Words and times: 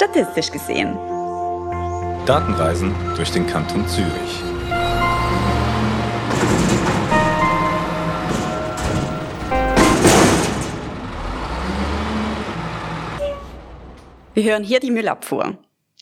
Statistisch 0.00 0.50
gesehen. 0.50 0.96
Datenreisen 2.24 2.94
durch 3.16 3.30
den 3.32 3.46
Kanton 3.46 3.86
Zürich. 3.86 4.42
Wir 14.32 14.42
hören 14.42 14.64
hier 14.64 14.80
die 14.80 14.90
Müllabfuhr. 14.90 15.58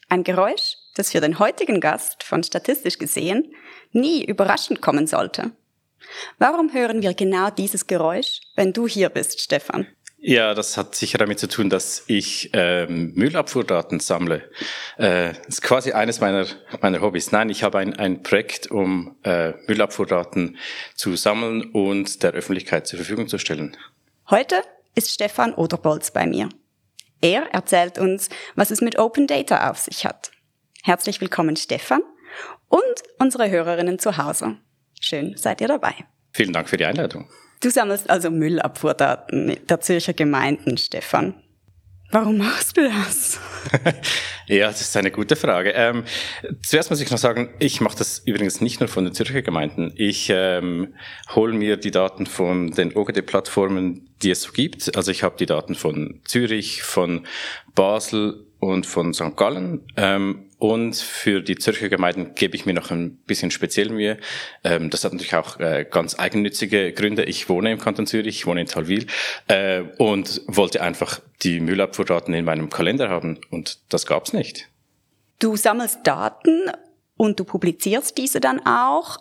Ein 0.08 0.22
Geräusch, 0.22 0.76
das 0.94 1.10
für 1.10 1.20
den 1.20 1.40
heutigen 1.40 1.80
Gast 1.80 2.22
von 2.22 2.44
statistisch 2.44 2.98
gesehen 2.98 3.52
nie 3.90 4.24
überraschend 4.24 4.80
kommen 4.80 5.08
sollte. 5.08 5.50
Warum 6.38 6.72
hören 6.72 7.02
wir 7.02 7.14
genau 7.14 7.50
dieses 7.50 7.88
Geräusch, 7.88 8.42
wenn 8.54 8.72
du 8.72 8.86
hier 8.86 9.08
bist, 9.08 9.40
Stefan? 9.40 9.88
Ja, 10.20 10.52
das 10.54 10.76
hat 10.76 10.96
sicher 10.96 11.16
damit 11.16 11.38
zu 11.38 11.46
tun, 11.48 11.70
dass 11.70 12.02
ich 12.08 12.50
ähm, 12.52 13.12
Müllabfuhrdaten 13.14 14.00
sammle. 14.00 14.50
Äh, 14.98 15.34
ist 15.46 15.62
quasi 15.62 15.92
eines 15.92 16.20
meiner, 16.20 16.44
meiner 16.80 17.00
Hobbys. 17.00 17.30
Nein, 17.30 17.50
ich 17.50 17.62
habe 17.62 17.78
ein, 17.78 17.96
ein 17.96 18.24
Projekt, 18.24 18.68
um 18.68 19.16
äh, 19.22 19.52
Müllabfuhrdaten 19.68 20.58
zu 20.96 21.14
sammeln 21.14 21.70
und 21.70 22.24
der 22.24 22.32
Öffentlichkeit 22.32 22.88
zur 22.88 22.98
Verfügung 22.98 23.28
zu 23.28 23.38
stellen. 23.38 23.76
Heute 24.28 24.56
ist 24.96 25.14
Stefan 25.14 25.54
Oderbolz 25.54 26.10
bei 26.10 26.26
mir. 26.26 26.48
Er 27.20 27.42
erzählt 27.52 27.98
uns, 27.98 28.28
was 28.56 28.72
es 28.72 28.80
mit 28.80 28.98
Open 28.98 29.28
Data 29.28 29.70
auf 29.70 29.78
sich 29.78 30.04
hat. 30.04 30.32
Herzlich 30.82 31.20
willkommen, 31.20 31.54
Stefan, 31.56 32.02
und 32.68 32.82
unsere 33.18 33.50
Hörerinnen 33.50 34.00
zu 34.00 34.16
Hause. 34.16 34.56
Schön, 35.00 35.36
seid 35.36 35.60
ihr 35.60 35.68
dabei. 35.68 35.94
Vielen 36.32 36.52
Dank 36.52 36.68
für 36.68 36.76
die 36.76 36.86
Einladung. 36.86 37.28
Du 37.60 37.70
sammelst 37.70 38.08
also 38.08 38.30
Müllabfuhrdaten 38.30 39.56
der 39.68 39.80
Zürcher 39.80 40.12
Gemeinden, 40.12 40.78
Stefan. 40.78 41.34
Warum 42.10 42.38
machst 42.38 42.76
du 42.76 42.88
das? 42.88 43.38
ja, 44.46 44.68
das 44.68 44.80
ist 44.80 44.96
eine 44.96 45.10
gute 45.10 45.36
Frage. 45.36 45.72
Ähm, 45.72 46.04
zuerst 46.62 46.88
muss 46.88 47.02
ich 47.02 47.10
noch 47.10 47.18
sagen, 47.18 47.50
ich 47.58 47.82
mache 47.82 47.98
das 47.98 48.20
übrigens 48.20 48.62
nicht 48.62 48.80
nur 48.80 48.88
von 48.88 49.04
den 49.04 49.12
Zürcher 49.12 49.42
Gemeinden. 49.42 49.92
Ich 49.94 50.30
ähm, 50.32 50.94
hole 51.34 51.52
mir 51.52 51.76
die 51.76 51.90
Daten 51.90 52.24
von 52.24 52.70
den 52.70 52.96
OGD-Plattformen, 52.96 54.08
die 54.22 54.30
es 54.30 54.42
so 54.42 54.52
gibt. 54.52 54.96
Also 54.96 55.10
ich 55.10 55.22
habe 55.22 55.36
die 55.38 55.44
Daten 55.44 55.74
von 55.74 56.22
Zürich, 56.24 56.82
von 56.82 57.26
Basel 57.74 58.46
und 58.58 58.86
von 58.86 59.12
St. 59.12 59.36
Gallen. 59.36 59.82
Ähm, 59.96 60.47
und 60.58 60.96
für 60.96 61.40
die 61.40 61.56
Zürcher 61.56 61.88
Gemeinden 61.88 62.34
gebe 62.34 62.56
ich 62.56 62.66
mir 62.66 62.74
noch 62.74 62.90
ein 62.90 63.16
bisschen 63.18 63.50
speziell 63.50 63.90
Mühe. 63.90 64.18
Ähm, 64.64 64.90
das 64.90 65.04
hat 65.04 65.12
natürlich 65.12 65.36
auch 65.36 65.60
äh, 65.60 65.86
ganz 65.88 66.18
eigennützige 66.18 66.92
Gründe. 66.92 67.24
Ich 67.24 67.48
wohne 67.48 67.70
im 67.70 67.78
Kanton 67.78 68.06
Zürich, 68.06 68.40
ich 68.40 68.46
wohne 68.46 68.62
in 68.62 68.66
Talwil 68.66 69.06
äh, 69.46 69.82
und 69.98 70.42
wollte 70.46 70.82
einfach 70.82 71.20
die 71.42 71.60
Müllabfuhrdaten 71.60 72.34
in 72.34 72.44
meinem 72.44 72.70
Kalender 72.70 73.08
haben 73.08 73.38
und 73.50 73.78
das 73.88 74.06
gab's 74.06 74.32
nicht. 74.32 74.68
Du 75.38 75.56
sammelst 75.56 76.00
Daten 76.02 76.72
und 77.16 77.38
du 77.38 77.44
publizierst 77.44 78.18
diese 78.18 78.40
dann 78.40 78.64
auch. 78.66 79.18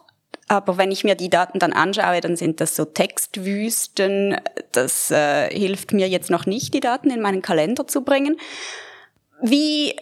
Aber 0.47 0.77
wenn 0.77 0.91
ich 0.91 1.03
mir 1.03 1.15
die 1.15 1.29
Daten 1.29 1.59
dann 1.59 1.73
anschaue, 1.73 2.21
dann 2.21 2.37
sind 2.37 2.61
das 2.61 2.75
so 2.75 2.85
Textwüsten. 2.85 4.37
Das 4.71 5.11
äh, 5.11 5.49
hilft 5.49 5.91
mir 5.93 6.07
jetzt 6.07 6.31
noch 6.31 6.45
nicht, 6.45 6.73
die 6.73 6.79
Daten 6.79 7.11
in 7.11 7.21
meinen 7.21 7.41
Kalender 7.41 7.85
zu 7.85 8.03
bringen. 8.03 8.37
Wie 9.41 9.93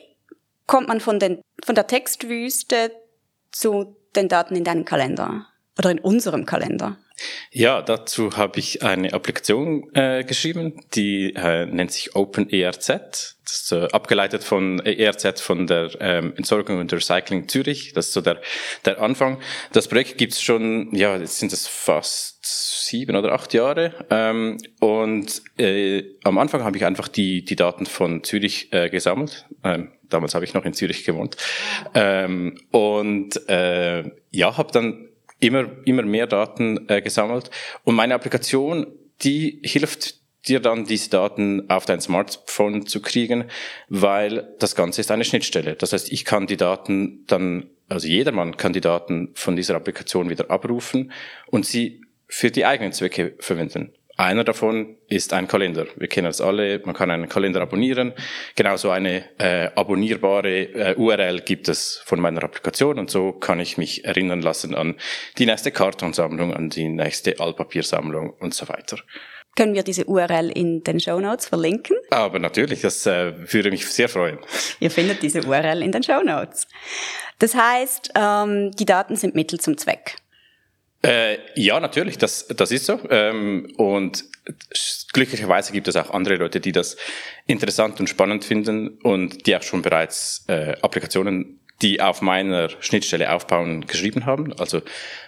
kommt 0.68 0.88
man 0.88 1.00
von, 1.00 1.20
den, 1.20 1.42
von 1.64 1.76
der 1.76 1.88
Textwüste 1.88 2.92
zu 3.52 3.98
den 4.16 4.28
Daten 4.28 4.56
in 4.56 4.64
deinem 4.64 4.86
Kalender 4.86 5.48
oder 5.78 5.92
in 5.92 6.00
unserem 6.00 6.46
Kalender? 6.46 6.98
Ja, 7.52 7.82
dazu 7.82 8.36
habe 8.36 8.60
ich 8.60 8.84
eine 8.84 9.14
Applikation 9.14 9.90
äh, 9.94 10.26
geschrieben, 10.26 10.82
die 10.96 11.34
äh, 11.34 11.66
nennt 11.66 11.92
sich 11.92 12.16
OpenERZ. 12.16 12.88
Das 12.88 13.36
ist 13.46 13.72
äh, 13.72 13.88
abgeleitet 13.92 14.44
von 14.44 14.80
ERZ 14.80 15.40
von 15.40 15.66
der 15.66 15.92
ähm, 16.02 16.34
Entsorgung 16.36 16.80
und 16.80 16.92
Recycling 16.92 17.48
Zürich. 17.48 17.94
Das 17.94 18.08
ist 18.08 18.14
so 18.14 18.22
der, 18.22 18.42
der 18.84 19.02
Anfang. 19.02 19.40
Das 19.72 19.88
Projekt 19.88 20.18
gibt's 20.18 20.42
schon, 20.42 20.94
ja, 20.94 21.16
jetzt 21.16 21.40
sind 21.40 21.54
es 21.54 21.68
fast 21.68 22.46
sieben 22.46 23.16
oder 23.16 23.32
acht 23.32 23.54
Jahre. 23.54 23.94
Ähm, 24.10 24.58
und 24.82 25.42
äh, 25.58 26.04
am 26.24 26.38
Anfang 26.38 26.64
habe 26.64 26.76
ich 26.76 26.84
einfach 26.86 27.08
die, 27.08 27.46
die 27.46 27.56
Daten 27.56 27.86
von 27.86 28.24
Zürich 28.24 28.74
äh, 28.74 28.90
gesammelt. 28.90 29.46
Ähm, 29.64 29.92
damals 30.16 30.34
habe 30.34 30.46
ich 30.46 30.54
noch 30.54 30.66
in 30.66 30.74
Zürich 30.74 31.04
gewohnt. 31.04 31.38
Ähm, 31.94 32.58
und 32.72 33.48
äh, 33.50 34.04
ja, 34.32 34.58
habe 34.58 34.72
dann 34.72 35.10
immer, 35.40 35.66
immer 35.86 36.04
mehr 36.04 36.28
Daten 36.28 36.90
äh, 36.90 37.02
gesammelt. 37.02 37.52
Und 37.84 37.96
meine 37.96 38.16
Applikation, 38.16 38.88
die 39.22 39.60
hilft 39.64 40.16
dir 40.48 40.60
dann 40.60 40.86
diese 40.86 41.10
Daten 41.10 41.70
auf 41.70 41.86
dein 41.86 42.02
Smartphone 42.02 42.86
zu 42.86 43.02
kriegen, 43.02 43.46
weil 43.90 44.54
das 44.60 44.76
Ganze 44.76 45.02
ist 45.02 45.12
eine 45.12 45.26
Schnittstelle. 45.26 45.76
Das 45.76 45.94
heißt, 45.94 46.12
ich 46.12 46.24
kann 46.24 46.48
die 46.48 46.58
Daten 46.58 47.26
dann, 47.28 47.70
also 47.90 48.08
jedermann 48.08 48.58
kann 48.58 48.74
die 48.74 48.82
Daten 48.82 49.32
von 49.34 49.56
dieser 49.56 49.76
Applikation 49.76 50.30
wieder 50.30 50.52
abrufen 50.52 51.12
und 51.48 51.66
sie 51.66 52.02
für 52.28 52.52
die 52.52 52.66
eigenen 52.66 52.94
Zwecke 52.94 53.36
verwenden. 53.40 53.94
Einer 54.18 54.46
davon 54.46 54.96
ist 55.08 55.34
ein 55.34 55.48
Kalender. 55.48 55.88
Wir 55.98 56.08
kennen 56.08 56.28
das 56.28 56.40
alle, 56.40 56.82
man 56.86 56.96
kann 56.96 57.12
einen 57.12 57.28
Kalender 57.28 57.62
abonnieren. 57.62 58.14
Genauso 58.56 58.90
eine 58.90 59.26
äh, 59.40 59.70
abonnierbare 59.76 60.62
äh, 60.74 60.96
URL 60.96 61.42
gibt 61.42 61.68
es 61.68 62.02
von 62.06 62.22
meiner 62.22 62.44
Applikation 62.44 62.98
und 62.98 63.10
so 63.10 63.34
kann 63.34 63.60
ich 63.60 63.78
mich 63.78 64.06
erinnern 64.06 64.42
lassen 64.42 64.74
an 64.74 64.96
die 65.38 65.46
nächste 65.46 65.72
Kartonsammlung, 65.72 66.54
an 66.54 66.70
die 66.70 66.88
nächste 66.88 67.40
Altpapiersammlung 67.40 68.32
und 68.40 68.54
so 68.54 68.70
weiter. 68.70 68.98
Können 69.58 69.74
wir 69.74 69.84
diese 69.84 70.06
URL 70.06 70.50
in 70.50 70.84
den 70.84 71.00
Show 71.00 71.20
Notes 71.20 71.48
verlinken? 71.48 71.96
Aber 72.10 72.40
natürlich, 72.40 72.82
das 72.82 73.06
äh, 73.06 73.34
würde 73.54 73.72
mich 73.72 73.86
sehr 73.88 74.10
freuen. 74.10 74.38
Ihr 74.82 74.92
findet 74.92 75.24
diese 75.24 75.46
URL 75.46 75.82
in 75.82 75.94
den 75.94 76.04
Show 76.04 76.22
Notes. 76.24 76.68
Das 77.40 77.56
heißt, 77.56 78.12
ähm, 78.16 78.72
die 78.72 78.86
Daten 78.86 79.16
sind 79.16 79.36
Mittel 79.36 79.60
zum 79.60 79.78
Zweck. 79.78 80.18
Äh, 81.06 81.38
ja, 81.54 81.80
natürlich, 81.80 82.18
das, 82.18 82.48
das 82.48 82.72
ist 82.72 82.88
so. 82.88 83.00
Ähm, 83.12 83.72
und 83.78 84.24
glücklicherweise 85.14 85.72
gibt 85.72 85.88
es 85.88 85.96
auch 85.96 86.10
andere 86.10 86.36
Leute, 86.38 86.60
die 86.60 86.72
das 86.72 86.98
interessant 87.46 88.00
und 88.00 88.10
spannend 88.10 88.44
finden 88.44 88.98
und 89.04 89.46
die 89.46 89.56
auch 89.56 89.62
schon 89.62 89.84
bereits 89.84 90.46
äh, 90.48 90.76
Applikationen, 90.82 91.60
die 91.84 92.02
auf 92.02 92.24
meiner 92.24 92.70
Schnittstelle 92.80 93.32
aufbauen, 93.32 93.86
geschrieben 93.86 94.26
haben. 94.26 94.52
Also 94.54 94.82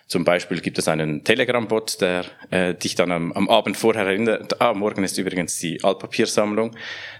zum 0.07 0.23
Beispiel 0.23 0.61
gibt 0.61 0.79
es 0.79 0.87
einen 0.87 1.23
Telegram-Bot, 1.23 2.01
der 2.01 2.25
äh, 2.49 2.73
dich 2.73 2.95
dann 2.95 3.11
am, 3.11 3.31
am 3.33 3.47
Abend 3.47 3.77
vorher 3.77 4.07
erinnert, 4.07 4.59
ah, 4.59 4.73
morgen 4.73 5.03
ist 5.03 5.19
übrigens 5.19 5.59
die 5.59 5.83
Altpapiersammlung. 5.83 6.75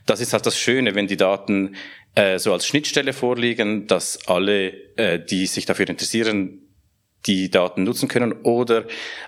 Das 0.08 0.20
ist 0.20 0.34
halt 0.34 0.48
das 0.48 0.58
Schöne, 0.58 0.96
wenn 0.96 1.06
die 1.06 1.18
Daten 1.18 1.76
äh, 2.16 2.40
so 2.40 2.54
als 2.54 2.66
Schnittstelle 2.66 3.14
vorliegen, 3.14 3.86
dass 3.86 4.28
alle, 4.28 4.96
äh, 4.96 5.20
die 5.20 5.46
sich 5.46 5.68
dafür 5.68 5.88
interessieren, 5.88 6.67
die 7.26 7.50
Daten 7.50 7.84
nutzen 7.84 8.08
können 8.08 8.34
oder 8.44 8.86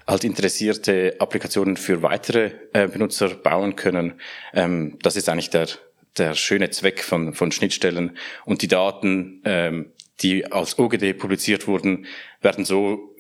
halt 0.07 0.23
interessierte 0.23 1.16
Applikationen 1.19 1.77
für 1.77 2.01
weitere 2.01 2.51
äh, 2.73 2.88
Benutzer 2.88 3.29
bauen 3.29 3.75
können. 3.75 4.19
Ähm, 4.53 4.97
das 5.01 5.16
ist 5.16 5.27
eigentlich 5.27 5.50
der, 5.50 5.67
der 6.17 6.33
schöne 6.35 6.69
Zweck 6.69 7.03
von, 7.03 7.33
von 7.33 7.51
Schnittstellen. 7.51 8.17
Und 8.45 8.61
die 8.61 8.67
Daten, 8.67 9.41
ähm, 9.45 9.91
die 10.22 10.51
als 10.51 10.78
OGD 10.78 11.17
publiziert 11.17 11.67
wurden, 11.67 12.05
werden 12.41 12.66
so 12.66 13.16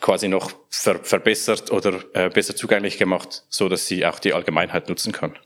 quasi 0.00 0.28
noch 0.28 0.52
ver 0.68 1.02
verbessert 1.02 1.70
oder 1.70 2.04
äh, 2.14 2.28
besser 2.28 2.56
zugänglich 2.56 2.98
gemacht, 2.98 3.44
so 3.48 3.68
dass 3.68 3.86
sie 3.86 4.04
auch 4.04 4.18
die 4.18 4.32
Allgemeinheit 4.32 4.88
nutzen 4.88 5.12
kann. 5.12 5.38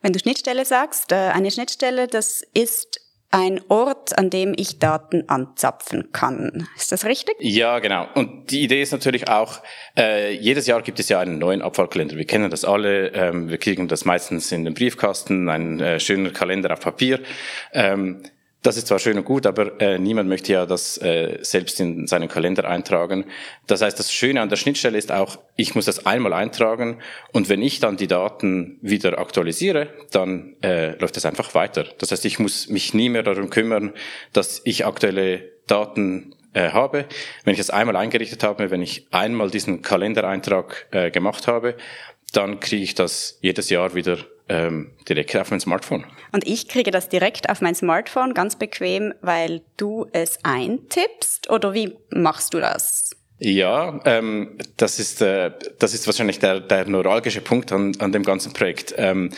Wenn 0.00 0.12
du 0.12 0.18
Schnittstelle 0.18 0.64
sagst, 0.64 1.12
äh, 1.12 1.16
eine 1.16 1.50
Schnittstelle, 1.50 2.06
das 2.06 2.42
ist 2.54 3.00
ein 3.30 3.60
Ort, 3.68 4.16
an 4.16 4.30
dem 4.30 4.54
ich 4.56 4.78
Daten 4.78 5.28
anzapfen 5.28 6.12
kann. 6.12 6.66
Ist 6.76 6.92
das 6.92 7.04
richtig? 7.04 7.36
Ja, 7.40 7.78
genau. 7.78 8.06
Und 8.14 8.50
die 8.50 8.62
Idee 8.62 8.80
ist 8.80 8.92
natürlich 8.92 9.28
auch, 9.28 9.60
äh, 9.98 10.32
jedes 10.32 10.66
Jahr 10.66 10.80
gibt 10.80 10.98
es 10.98 11.08
ja 11.08 11.20
einen 11.20 11.38
neuen 11.38 11.60
Abfallkalender. 11.60 12.16
Wir 12.16 12.24
kennen 12.24 12.50
das 12.50 12.64
alle. 12.64 13.08
Ähm, 13.08 13.50
wir 13.50 13.58
kriegen 13.58 13.86
das 13.88 14.04
meistens 14.06 14.50
in 14.50 14.64
den 14.64 14.74
Briefkasten, 14.74 15.48
ein 15.48 15.78
äh, 15.80 16.00
schöner 16.00 16.30
Kalender 16.30 16.72
auf 16.72 16.80
Papier. 16.80 17.20
Ähm, 17.72 18.22
das 18.62 18.76
ist 18.76 18.88
zwar 18.88 18.98
schön 18.98 19.16
und 19.16 19.24
gut, 19.24 19.46
aber 19.46 19.80
äh, 19.80 19.98
niemand 19.98 20.28
möchte 20.28 20.52
ja 20.52 20.66
das 20.66 20.98
äh, 20.98 21.38
selbst 21.42 21.78
in 21.78 22.06
seinen 22.08 22.28
Kalender 22.28 22.68
eintragen. 22.68 23.24
Das 23.66 23.82
heißt, 23.82 23.98
das 23.98 24.12
Schöne 24.12 24.40
an 24.40 24.48
der 24.48 24.56
Schnittstelle 24.56 24.98
ist 24.98 25.12
auch, 25.12 25.38
ich 25.56 25.74
muss 25.74 25.84
das 25.84 26.06
einmal 26.06 26.32
eintragen 26.32 26.98
und 27.32 27.48
wenn 27.48 27.62
ich 27.62 27.78
dann 27.78 27.96
die 27.96 28.08
Daten 28.08 28.78
wieder 28.82 29.18
aktualisiere, 29.18 29.88
dann 30.10 30.56
äh, 30.62 30.96
läuft 30.98 31.16
es 31.16 31.24
einfach 31.24 31.54
weiter. 31.54 31.86
Das 31.98 32.10
heißt, 32.10 32.24
ich 32.24 32.40
muss 32.40 32.68
mich 32.68 32.94
nie 32.94 33.08
mehr 33.08 33.22
darum 33.22 33.48
kümmern, 33.48 33.92
dass 34.32 34.60
ich 34.64 34.84
aktuelle 34.84 35.52
Daten 35.68 36.34
äh, 36.52 36.70
habe. 36.70 37.06
Wenn 37.44 37.52
ich 37.52 37.58
das 37.58 37.70
einmal 37.70 37.96
eingerichtet 37.96 38.42
habe, 38.42 38.70
wenn 38.72 38.82
ich 38.82 39.06
einmal 39.12 39.50
diesen 39.50 39.82
Kalendereintrag 39.82 40.88
äh, 40.90 41.10
gemacht 41.12 41.46
habe, 41.46 41.76
dann 42.32 42.58
kriege 42.58 42.82
ich 42.82 42.94
das 42.94 43.38
jedes 43.40 43.70
Jahr 43.70 43.94
wieder 43.94 44.18
ähm, 44.48 44.90
direkt 45.08 45.36
auf 45.36 45.50
mein 45.50 45.60
Smartphone. 45.60 46.04
Und 46.32 46.46
ich 46.46 46.68
kriege 46.68 46.90
das 46.90 47.08
direkt 47.08 47.50
auf 47.50 47.60
mein 47.60 47.74
Smartphone 47.74 48.34
ganz 48.34 48.56
bequem, 48.56 49.14
weil 49.20 49.62
du 49.76 50.06
es 50.12 50.38
eintippst 50.44 51.50
oder 51.50 51.74
wie 51.74 51.96
machst 52.10 52.54
du 52.54 52.60
das? 52.60 53.10
Ja, 53.40 54.00
ähm, 54.04 54.58
das 54.76 54.98
ist 54.98 55.22
äh, 55.22 55.52
das 55.78 55.94
ist 55.94 56.06
wahrscheinlich 56.06 56.40
der, 56.40 56.58
der 56.58 56.86
neuralgische 56.88 57.40
Punkt 57.40 57.70
an, 57.70 57.92
an 58.00 58.10
dem 58.10 58.24
ganzen 58.24 58.52
Projekt. 58.52 58.94
Ähm, 58.96 59.30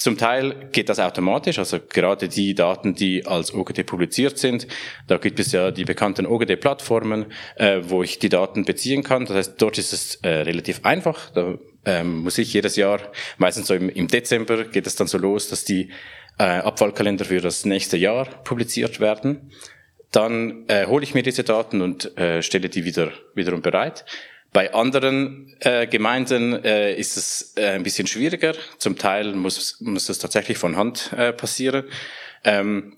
Zum 0.00 0.16
Teil 0.16 0.70
geht 0.72 0.88
das 0.88 0.98
automatisch, 0.98 1.58
also 1.58 1.78
gerade 1.78 2.26
die 2.26 2.54
Daten, 2.54 2.94
die 2.94 3.26
als 3.26 3.52
OGD 3.52 3.84
publiziert 3.84 4.38
sind, 4.38 4.66
da 5.06 5.18
gibt 5.18 5.38
es 5.38 5.52
ja 5.52 5.70
die 5.70 5.84
bekannten 5.84 6.24
OGD-Plattformen, 6.24 7.26
äh, 7.56 7.80
wo 7.82 8.02
ich 8.02 8.18
die 8.18 8.30
Daten 8.30 8.64
beziehen 8.64 9.02
kann. 9.02 9.26
Das 9.26 9.36
heißt, 9.36 9.54
dort 9.60 9.76
ist 9.76 9.92
es 9.92 10.14
äh, 10.22 10.28
relativ 10.28 10.86
einfach. 10.86 11.28
Da 11.32 11.58
ähm, 11.84 12.22
muss 12.22 12.38
ich 12.38 12.50
jedes 12.54 12.76
Jahr, 12.76 13.12
meistens 13.36 13.66
so 13.66 13.74
im, 13.74 13.90
im 13.90 14.08
Dezember 14.08 14.64
geht 14.64 14.86
es 14.86 14.96
dann 14.96 15.06
so 15.06 15.18
los, 15.18 15.48
dass 15.50 15.66
die 15.66 15.90
äh, 16.38 16.44
Abfallkalender 16.44 17.26
für 17.26 17.42
das 17.42 17.66
nächste 17.66 17.98
Jahr 17.98 18.24
publiziert 18.24 19.00
werden. 19.00 19.50
Dann 20.12 20.64
äh, 20.68 20.86
hole 20.86 21.04
ich 21.04 21.12
mir 21.12 21.22
diese 21.22 21.44
Daten 21.44 21.82
und 21.82 22.16
äh, 22.16 22.40
stelle 22.40 22.70
die 22.70 22.86
wieder 22.86 23.12
wiederum 23.34 23.60
bereit. 23.60 24.06
Bei 24.52 24.74
anderen 24.74 25.54
äh, 25.60 25.86
Gemeinden 25.86 26.64
äh, 26.64 26.94
ist 26.94 27.16
es 27.16 27.54
äh, 27.56 27.70
ein 27.70 27.84
bisschen 27.84 28.06
schwieriger. 28.06 28.54
Zum 28.78 28.98
Teil 28.98 29.32
muss, 29.34 29.80
muss 29.80 30.08
es 30.08 30.18
tatsächlich 30.18 30.58
von 30.58 30.76
Hand 30.76 31.12
äh, 31.16 31.32
passieren. 31.32 31.84
Ähm, 32.42 32.96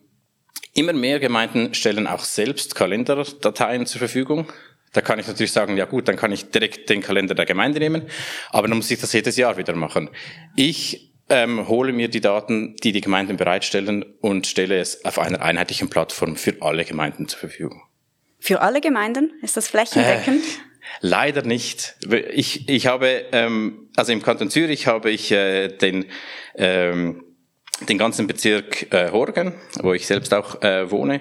immer 0.72 0.94
mehr 0.94 1.20
Gemeinden 1.20 1.74
stellen 1.74 2.06
auch 2.06 2.24
selbst 2.24 2.74
Kalenderdateien 2.74 3.84
zur 3.84 3.98
Verfügung. 3.98 4.50
Da 4.92 5.00
kann 5.00 5.18
ich 5.18 5.26
natürlich 5.26 5.52
sagen, 5.52 5.76
ja 5.76 5.84
gut, 5.84 6.08
dann 6.08 6.16
kann 6.16 6.32
ich 6.32 6.50
direkt 6.50 6.88
den 6.88 7.02
Kalender 7.02 7.34
der 7.34 7.46
Gemeinde 7.46 7.80
nehmen, 7.80 8.02
aber 8.50 8.68
dann 8.68 8.76
muss 8.76 8.90
ich 8.90 9.00
das 9.00 9.12
jedes 9.12 9.36
Jahr 9.36 9.56
wieder 9.56 9.74
machen. 9.74 10.10
Ich 10.54 11.12
ähm, 11.28 11.66
hole 11.68 11.92
mir 11.92 12.08
die 12.08 12.20
Daten, 12.20 12.76
die 12.82 12.92
die 12.92 13.00
Gemeinden 13.00 13.36
bereitstellen 13.38 14.04
und 14.20 14.46
stelle 14.46 14.78
es 14.78 15.04
auf 15.04 15.18
einer 15.18 15.40
einheitlichen 15.40 15.88
Plattform 15.88 16.36
für 16.36 16.56
alle 16.60 16.84
Gemeinden 16.84 17.26
zur 17.28 17.38
Verfügung. 17.38 17.82
Für 18.38 18.60
alle 18.60 18.80
Gemeinden? 18.80 19.32
Ist 19.40 19.56
das 19.56 19.68
flächendeckend? 19.68 20.44
Äh, 20.44 20.71
Leider 21.00 21.42
nicht. 21.42 21.96
Ich, 22.32 22.68
ich 22.68 22.86
habe, 22.86 23.24
ähm, 23.32 23.88
also 23.96 24.12
im 24.12 24.22
Kanton 24.22 24.50
Zürich 24.50 24.86
habe 24.86 25.10
ich 25.10 25.30
äh, 25.32 25.68
den, 25.68 26.06
ähm, 26.56 27.24
den 27.88 27.98
ganzen 27.98 28.26
Bezirk 28.26 28.92
äh, 28.92 29.10
Horgen, 29.10 29.54
wo 29.80 29.92
ich 29.92 30.06
selbst 30.06 30.34
auch 30.34 30.62
äh, 30.62 30.90
wohne. 30.90 31.20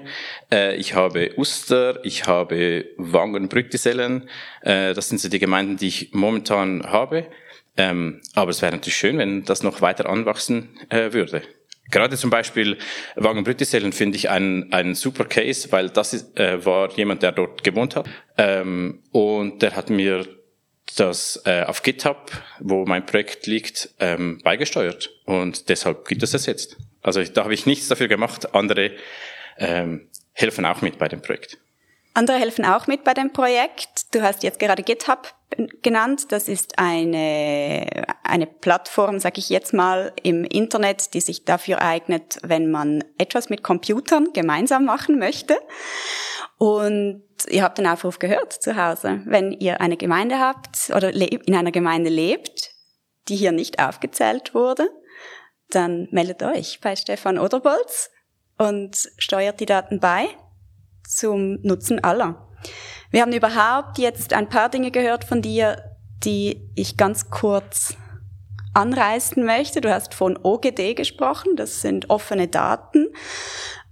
Äh, 0.52 0.76
ich 0.76 0.94
habe 0.94 1.32
Uster, 1.38 2.04
ich 2.04 2.28
habe 2.28 2.86
Wangen, 2.98 3.50
Brüttisellen. 3.50 4.30
Äh, 4.62 4.94
das 4.94 5.10
sind 5.10 5.20
so 5.20 5.30
die 5.30 5.40
Gemeinden, 5.40 5.78
die 5.78 5.88
ich 5.88 6.14
momentan 6.14 6.84
habe. 6.84 7.28
Ähm, 7.78 8.22
aber 8.36 8.52
es 8.52 8.62
wäre 8.62 8.74
natürlich 8.74 8.98
schön, 8.98 9.18
wenn 9.18 9.44
das 9.46 9.64
noch 9.64 9.82
weiter 9.82 10.10
anwachsen 10.10 10.78
äh, 10.90 11.14
würde. 11.14 11.42
Gerade 11.90 12.16
zum 12.16 12.30
Beispiel 12.30 12.78
Wagenbrüttisellen 13.16 13.92
finde 13.92 14.18
ich 14.18 14.30
einen, 14.30 14.72
einen 14.72 14.96
super 14.96 15.26
Case, 15.26 15.72
weil 15.72 15.90
das 15.90 16.14
ist, 16.14 16.40
äh, 16.40 16.64
war 16.66 16.92
jemand, 16.94 17.24
der 17.24 17.34
dort 17.34 17.64
gewohnt 17.64 17.96
hat. 17.96 18.08
Ähm, 18.38 19.04
und 19.12 19.62
der 19.62 19.76
hat 19.76 19.90
mir 19.90 20.26
das 20.96 21.42
äh, 21.46 21.64
auf 21.64 21.84
GitHub, 21.84 22.32
wo 22.60 22.86
mein 22.86 23.06
Projekt 23.06 23.48
liegt, 23.48 23.90
ähm, 24.00 24.40
beigesteuert. 24.44 25.10
Und 25.26 25.70
deshalb 25.70 26.08
gibt 26.08 26.24
es 26.24 26.32
das 26.32 26.46
jetzt. 26.46 26.78
Also 27.02 27.20
ich, 27.20 27.34
da 27.34 27.44
habe 27.44 27.54
ich 27.54 27.66
nichts 27.66 27.88
dafür 27.88 28.08
gemacht. 28.08 28.54
Andere 28.54 28.92
ähm, 29.58 30.10
helfen 30.34 30.66
auch 30.66 30.82
mit 30.82 30.98
bei 30.98 31.08
dem 31.08 31.22
Projekt. 31.22 31.58
Andere 32.14 32.38
helfen 32.40 32.66
auch 32.66 32.88
mit 32.88 33.04
bei 33.04 33.14
dem 33.14 33.32
Projekt. 33.32 34.14
Du 34.14 34.22
hast 34.22 34.44
jetzt 34.44 34.60
gerade 34.60 34.84
GitHub 34.84 35.34
genannt. 35.82 36.32
Das 36.32 36.48
ist 36.48 36.80
eine, 36.80 37.86
eine 38.24 38.48
Plattform, 38.48 39.20
sage 39.20 39.40
ich 39.40 39.50
jetzt 39.50 39.74
mal, 39.74 40.14
im 40.24 40.44
Internet, 40.44 41.14
die 41.14 41.22
sich 41.22 41.46
dafür 41.46 41.82
eignet, 41.82 42.40
wenn 42.44 42.72
man 42.72 43.04
etwas 43.18 43.50
mit 43.50 43.64
Computern 43.64 44.34
gemeinsam 44.34 44.86
machen 44.86 45.20
möchte. 45.20 45.58
Und 46.58 47.24
ihr 47.50 47.64
habt 47.64 47.78
den 47.78 47.88
Aufruf 47.88 48.20
gehört 48.20 48.54
zu 48.54 48.76
Hause. 48.76 49.22
Wenn 49.26 49.52
ihr 49.52 49.82
eine 49.82 49.98
Gemeinde 49.98 50.40
habt 50.40 50.92
oder 50.96 51.12
in 51.14 51.56
einer 51.56 51.72
Gemeinde 51.72 52.10
lebt, 52.10 52.72
die 53.28 53.36
hier 53.36 53.52
nicht 53.52 53.82
aufgezählt 53.82 54.54
wurde, 54.54 54.90
dann 55.70 56.08
meldet 56.12 56.44
euch 56.44 56.80
bei 56.82 56.96
Stefan 56.96 57.40
Oderbolz 57.40 58.12
und 58.58 59.10
steuert 59.18 59.60
die 59.60 59.66
Daten 59.66 60.00
bei 60.00 60.28
zum 61.08 61.60
Nutzen 61.62 62.04
aller. 62.04 62.48
Wir 63.12 63.22
haben 63.22 63.34
überhaupt 63.34 63.98
jetzt 63.98 64.34
ein 64.34 64.48
paar 64.48 64.70
Dinge 64.70 64.90
gehört 64.90 65.26
von 65.26 65.42
dir, 65.42 65.84
die 66.24 66.62
ich 66.76 66.96
ganz 66.96 67.30
kurz 67.30 67.98
anreißen 68.74 69.46
möchte. 69.46 69.82
Du 69.82 69.94
hast 69.94 70.14
von 70.14 70.40
OGD 70.42 70.96
gesprochen, 70.96 71.58
das 71.58 71.82
sind 71.82 72.10
offene 72.10 72.48
Daten 72.48 73.10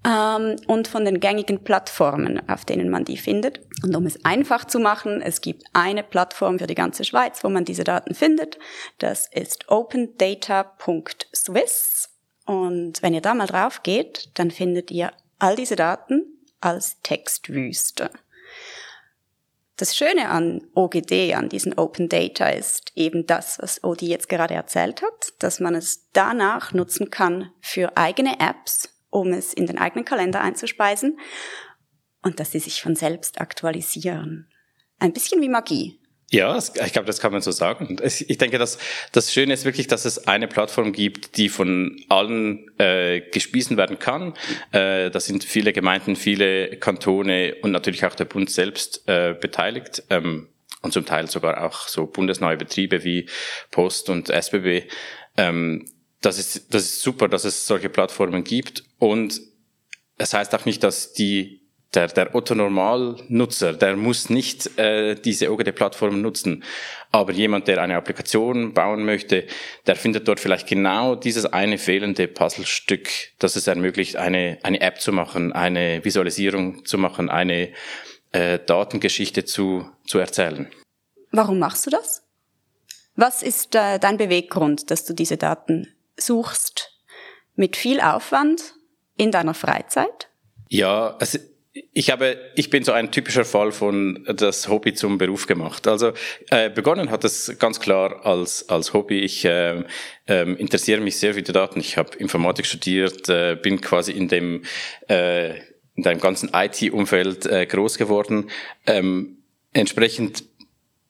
ähm, 0.05 0.55
und 0.67 0.87
von 0.87 1.03
den 1.03 1.19
gängigen 1.19 1.65
Plattformen, 1.65 2.47
auf 2.49 2.63
denen 2.63 2.89
man 2.89 3.03
die 3.03 3.17
findet. 3.17 3.59
Und 3.83 3.93
um 3.93 4.05
es 4.05 4.23
einfach 4.23 4.63
zu 4.63 4.79
machen, 4.79 5.21
es 5.21 5.41
gibt 5.41 5.63
eine 5.73 6.03
Plattform 6.03 6.59
für 6.59 6.67
die 6.67 6.75
ganze 6.75 7.03
Schweiz, 7.03 7.43
wo 7.43 7.49
man 7.49 7.65
diese 7.65 7.83
Daten 7.83 8.15
findet. 8.15 8.57
Das 8.99 9.27
ist 9.27 9.69
opendata.swiss. 9.69 12.09
Und 12.45 13.01
wenn 13.01 13.13
ihr 13.13 13.21
da 13.21 13.33
mal 13.33 13.47
drauf 13.47 13.83
geht, 13.83 14.29
dann 14.35 14.49
findet 14.49 14.91
ihr 14.91 15.11
all 15.39 15.57
diese 15.57 15.75
Daten 15.75 16.23
als 16.61 17.01
Textwüste. 17.01 18.11
Das 19.79 19.95
Schöne 19.95 20.27
an 20.27 20.67
OGD, 20.75 21.35
an 21.35 21.47
diesen 21.47 21.73
Open 21.79 22.09
Data, 22.09 22.49
ist 22.49 22.91
eben 22.95 23.25
das, 23.25 23.59
was 23.61 23.81
Odi 23.81 24.09
jetzt 24.09 24.27
gerade 24.27 24.53
erzählt 24.53 25.01
hat, 25.01 25.31
dass 25.39 25.61
man 25.61 25.73
es 25.73 26.09
danach 26.11 26.73
nutzen 26.73 27.11
kann 27.11 27.53
für 27.61 27.95
eigene 27.95 28.41
Apps, 28.41 28.89
um 29.09 29.31
es 29.31 29.53
in 29.53 29.67
den 29.67 29.77
eigenen 29.77 30.03
Kalender 30.03 30.41
einzuspeisen 30.41 31.17
und 32.21 32.41
dass 32.41 32.51
sie 32.51 32.59
sich 32.59 32.81
von 32.81 32.97
selbst 32.97 33.39
aktualisieren. 33.39 34.49
Ein 34.99 35.13
bisschen 35.13 35.41
wie 35.41 35.47
Magie. 35.47 36.01
Ja, 36.31 36.57
ich 36.57 36.93
glaube, 36.93 37.07
das 37.07 37.19
kann 37.19 37.31
man 37.31 37.41
so 37.41 37.51
sagen. 37.51 37.97
Ich 38.03 38.37
denke, 38.37 38.59
dass 38.59 38.77
das 39.11 39.33
Schöne 39.33 39.53
ist 39.53 39.65
wirklich, 39.65 39.87
dass 39.87 40.05
es 40.05 40.27
eine 40.27 40.47
Plattform 40.47 40.93
gibt, 40.93 41.37
die 41.37 41.49
von 41.49 42.03
allen 42.07 42.69
äh, 42.77 43.21
gespiesen 43.31 43.77
werden 43.77 43.97
kann. 43.97 44.35
Äh, 44.71 45.09
da 45.09 45.19
sind 45.19 45.43
viele 45.43 45.73
Gemeinden, 45.73 46.15
viele 46.15 46.77
Kantone 46.77 47.55
und 47.63 47.71
natürlich 47.71 48.05
auch 48.05 48.13
der 48.13 48.25
Bund 48.25 48.51
selbst 48.51 49.07
äh, 49.07 49.33
beteiligt. 49.39 50.03
Ähm, 50.11 50.49
und 50.81 50.93
zum 50.93 51.05
Teil 51.05 51.27
sogar 51.29 51.63
auch 51.63 51.87
so 51.87 52.05
bundesneue 52.05 52.57
Betriebe 52.57 53.03
wie 53.03 53.27
Post 53.71 54.09
und 54.09 54.29
SBB. 54.29 54.87
Ähm, 55.35 55.89
das 56.21 56.37
ist, 56.37 56.73
das 56.73 56.83
ist 56.83 57.01
super, 57.01 57.27
dass 57.27 57.43
es 57.43 57.65
solche 57.65 57.89
Plattformen 57.89 58.43
gibt. 58.43 58.83
Und 58.99 59.41
es 60.17 60.33
heißt 60.33 60.53
auch 60.53 60.65
nicht, 60.65 60.83
dass 60.83 61.13
die 61.13 61.58
der, 61.93 62.07
der 62.07 62.35
Otto-Normal-Nutzer, 62.35 63.73
der 63.73 63.95
muss 63.95 64.29
nicht 64.29 64.77
äh, 64.77 65.15
diese 65.15 65.51
OGD-Plattform 65.51 66.21
nutzen. 66.21 66.63
Aber 67.11 67.31
jemand, 67.31 67.67
der 67.67 67.81
eine 67.81 67.95
Applikation 67.95 68.73
bauen 68.73 69.05
möchte, 69.05 69.47
der 69.87 69.95
findet 69.95 70.27
dort 70.27 70.39
vielleicht 70.39 70.67
genau 70.67 71.15
dieses 71.15 71.45
eine 71.47 71.79
fehlende 71.79 72.27
Puzzlestück, 72.27 73.09
das 73.39 73.55
es 73.55 73.65
ermöglicht, 73.65 74.17
eine, 74.17 74.59
eine 74.61 74.81
App 74.81 75.01
zu 75.01 75.11
machen, 75.11 75.51
eine 75.51 76.05
Visualisierung 76.05 76.85
zu 76.85 76.99
machen, 76.99 77.29
eine 77.29 77.69
äh, 78.31 78.59
Datengeschichte 78.59 79.45
zu, 79.45 79.89
zu 80.05 80.19
erzählen. 80.19 80.69
Warum 81.31 81.57
machst 81.57 81.87
du 81.87 81.89
das? 81.89 82.23
Was 83.15 83.41
ist 83.41 83.73
äh, 83.73 83.97
dein 83.97 84.17
Beweggrund, 84.17 84.91
dass 84.91 85.05
du 85.05 85.13
diese 85.13 85.37
Daten 85.37 85.87
suchst? 86.17 86.91
Mit 87.55 87.75
viel 87.75 87.99
Aufwand 87.99 88.75
in 89.17 89.31
deiner 89.31 89.53
Freizeit? 89.53 90.29
Ja, 90.69 91.17
also 91.19 91.39
ich 91.71 92.09
habe, 92.09 92.37
ich 92.55 92.69
bin 92.69 92.83
so 92.83 92.91
ein 92.91 93.11
typischer 93.11 93.45
Fall 93.45 93.71
von 93.71 94.25
das 94.27 94.67
Hobby 94.67 94.93
zum 94.93 95.17
Beruf 95.17 95.45
gemacht. 95.45 95.87
Also 95.87 96.13
äh, 96.49 96.69
begonnen 96.69 97.11
hat 97.11 97.23
es 97.23 97.57
ganz 97.59 97.79
klar 97.79 98.25
als 98.25 98.67
als 98.69 98.93
Hobby. 98.93 99.19
Ich 99.19 99.45
äh, 99.45 99.83
äh, 100.27 100.51
interessiere 100.53 100.99
mich 100.99 101.17
sehr 101.17 101.35
für 101.35 101.43
die 101.43 101.51
Daten. 101.51 101.79
Ich 101.79 101.97
habe 101.97 102.17
Informatik 102.17 102.65
studiert, 102.65 103.29
äh, 103.29 103.55
bin 103.55 103.81
quasi 103.81 104.13
in 104.13 104.27
dem 104.27 104.63
äh, 105.07 105.57
in 105.95 106.03
deinem 106.03 106.19
ganzen 106.19 106.49
IT-Umfeld 106.53 107.45
äh, 107.45 107.65
groß 107.65 107.97
geworden. 107.97 108.49
Ähm, 108.87 109.37
entsprechend 109.73 110.43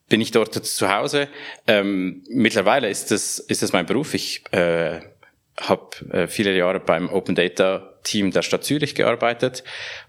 bin 0.10 0.20
ich 0.20 0.32
dort 0.32 0.54
zu 0.54 0.94
Hause. 0.94 1.30
Ähm, 1.68 2.24
mittlerweile 2.30 2.90
ist 2.90 3.12
es 3.14 3.40
ist 3.40 3.64
es 3.64 3.72
mein 3.72 3.86
Beruf. 3.86 4.14
Ich 4.14 4.44
äh, 4.52 5.00
habe 5.58 5.90
äh, 6.12 6.28
viele 6.28 6.56
Jahre 6.56 6.82
beim 6.82 7.08
Open 7.10 7.36
Data 7.36 7.89
Team 8.04 8.32
der 8.32 8.42
Stadt 8.42 8.64
Zürich 8.64 8.96
gearbeitet 8.96 9.64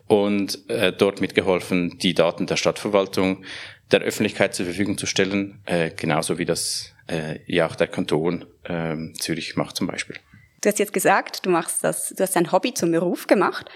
und 0.06 0.68
äh, 0.68 0.92
dort 0.92 1.20
mitgeholfen, 1.20 1.98
die 1.98 2.14
Daten 2.14 2.46
der 2.46 2.56
Stadtverwaltung 2.56 3.44
der 3.90 4.00
Öffentlichkeit 4.00 4.54
zur 4.54 4.66
Verfügung 4.66 4.98
zu 4.98 5.06
stellen, 5.06 5.62
äh, 5.66 5.90
genauso 5.90 6.38
wie 6.38 6.44
das 6.44 6.94
äh, 7.08 7.40
ja 7.46 7.66
auch 7.66 7.76
der 7.76 7.88
Kanton 7.88 8.46
äh, 8.64 8.96
Zürich 9.18 9.56
macht 9.56 9.76
zum 9.76 9.86
Beispiel. 9.86 10.16
Du 10.60 10.68
hast 10.68 10.78
jetzt 10.78 10.92
gesagt, 10.92 11.46
du 11.46 11.50
machst 11.50 11.82
das, 11.82 12.10
du 12.10 12.22
hast 12.22 12.36
dein 12.36 12.52
Hobby 12.52 12.74
zum 12.74 12.92
Beruf 12.92 13.26
gemacht. 13.26 13.70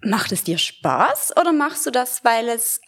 Macht 0.00 0.32
es 0.32 0.44
dir 0.44 0.58
Spaß 0.58 1.32
oder 1.40 1.52
machst 1.52 1.86
du 1.86 1.90
das, 1.90 2.24
weil 2.24 2.48
es, 2.48 2.80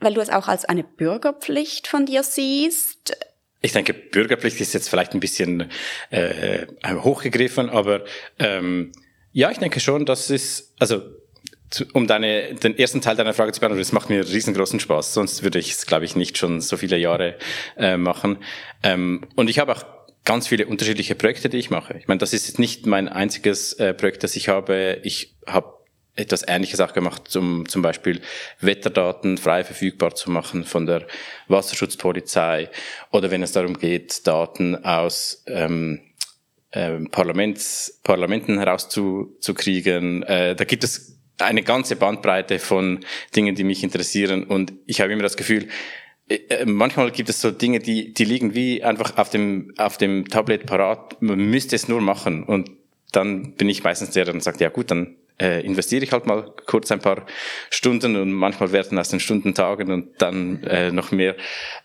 weil 0.00 0.14
du 0.14 0.20
es 0.20 0.30
auch 0.30 0.48
als 0.48 0.64
eine 0.64 0.82
Bürgerpflicht 0.82 1.86
von 1.86 2.06
dir 2.06 2.22
siehst? 2.22 3.16
Ich 3.60 3.72
denke, 3.72 3.94
Bürgerpflicht 3.94 4.60
ist 4.60 4.74
jetzt 4.74 4.90
vielleicht 4.90 5.14
ein 5.14 5.20
bisschen 5.20 5.70
äh, 6.10 6.66
hochgegriffen, 6.84 7.70
aber 7.70 8.04
ähm, 8.38 8.92
ja, 9.34 9.50
ich 9.50 9.58
denke 9.58 9.80
schon, 9.80 10.06
dass 10.06 10.30
es, 10.30 10.72
also 10.78 11.02
um 11.92 12.06
deine, 12.06 12.54
den 12.54 12.78
ersten 12.78 13.00
Teil 13.00 13.16
deiner 13.16 13.34
Frage 13.34 13.50
zu 13.50 13.58
beantworten, 13.58 13.82
das 13.82 13.92
macht 13.92 14.08
mir 14.08 14.24
riesengroßen 14.24 14.78
Spaß, 14.78 15.12
sonst 15.12 15.42
würde 15.42 15.58
ich 15.58 15.72
es, 15.72 15.86
glaube 15.86 16.04
ich, 16.04 16.14
nicht 16.14 16.38
schon 16.38 16.60
so 16.60 16.76
viele 16.76 16.96
Jahre 16.96 17.36
äh, 17.76 17.96
machen. 17.96 18.38
Ähm, 18.84 19.26
und 19.34 19.50
ich 19.50 19.58
habe 19.58 19.72
auch 19.72 19.84
ganz 20.24 20.46
viele 20.46 20.66
unterschiedliche 20.66 21.16
Projekte, 21.16 21.48
die 21.48 21.58
ich 21.58 21.68
mache. 21.68 21.98
Ich 21.98 22.06
meine, 22.06 22.18
das 22.18 22.32
ist 22.32 22.60
nicht 22.60 22.86
mein 22.86 23.08
einziges 23.08 23.72
äh, 23.74 23.92
Projekt, 23.92 24.22
das 24.22 24.36
ich 24.36 24.48
habe. 24.48 25.00
Ich 25.02 25.34
habe 25.46 25.74
etwas 26.14 26.46
Ähnliches 26.46 26.78
auch 26.80 26.92
gemacht, 26.92 27.34
um 27.34 27.68
zum 27.68 27.82
Beispiel 27.82 28.20
Wetterdaten 28.60 29.36
frei 29.36 29.64
verfügbar 29.64 30.14
zu 30.14 30.30
machen 30.30 30.62
von 30.62 30.86
der 30.86 31.08
Wasserschutzpolizei 31.48 32.70
oder 33.10 33.32
wenn 33.32 33.42
es 33.42 33.50
darum 33.50 33.76
geht, 33.76 34.24
Daten 34.28 34.76
aus 34.84 35.42
ähm, 35.48 36.00
ähm, 36.74 37.10
Parlaments, 37.10 38.00
Parlamenten 38.02 38.58
herauszukriegen. 38.58 40.22
Äh, 40.24 40.54
da 40.54 40.64
gibt 40.64 40.84
es 40.84 41.18
eine 41.38 41.62
ganze 41.62 41.96
Bandbreite 41.96 42.58
von 42.58 43.00
Dingen, 43.34 43.54
die 43.54 43.64
mich 43.64 43.82
interessieren 43.82 44.44
und 44.44 44.72
ich 44.86 45.00
habe 45.00 45.12
immer 45.12 45.22
das 45.22 45.36
Gefühl, 45.36 45.68
äh, 46.28 46.36
äh, 46.48 46.66
manchmal 46.66 47.10
gibt 47.10 47.28
es 47.28 47.40
so 47.40 47.50
Dinge, 47.50 47.80
die, 47.80 48.12
die 48.14 48.24
liegen 48.24 48.54
wie 48.54 48.82
einfach 48.82 49.16
auf 49.18 49.30
dem, 49.30 49.72
auf 49.76 49.98
dem 49.98 50.28
Tablet 50.28 50.66
parat. 50.66 51.20
Man 51.20 51.38
müsste 51.38 51.76
es 51.76 51.88
nur 51.88 52.00
machen. 52.00 52.44
Und 52.44 52.70
dann 53.12 53.54
bin 53.54 53.68
ich 53.68 53.84
meistens 53.84 54.10
der, 54.10 54.24
der 54.24 54.40
sagt, 54.40 54.60
ja 54.60 54.70
gut, 54.70 54.90
dann 54.90 55.16
äh, 55.40 55.64
investiere 55.64 56.04
ich 56.04 56.12
halt 56.12 56.26
mal 56.26 56.52
kurz 56.66 56.90
ein 56.92 57.00
paar 57.00 57.26
Stunden 57.70 58.16
und 58.16 58.32
manchmal 58.32 58.72
werden 58.72 58.98
aus 58.98 59.08
den 59.08 59.20
Stunden 59.20 59.54
Tagen 59.54 59.90
und 59.92 60.20
dann 60.20 60.62
äh, 60.64 60.90
noch 60.90 61.12
mehr. 61.12 61.36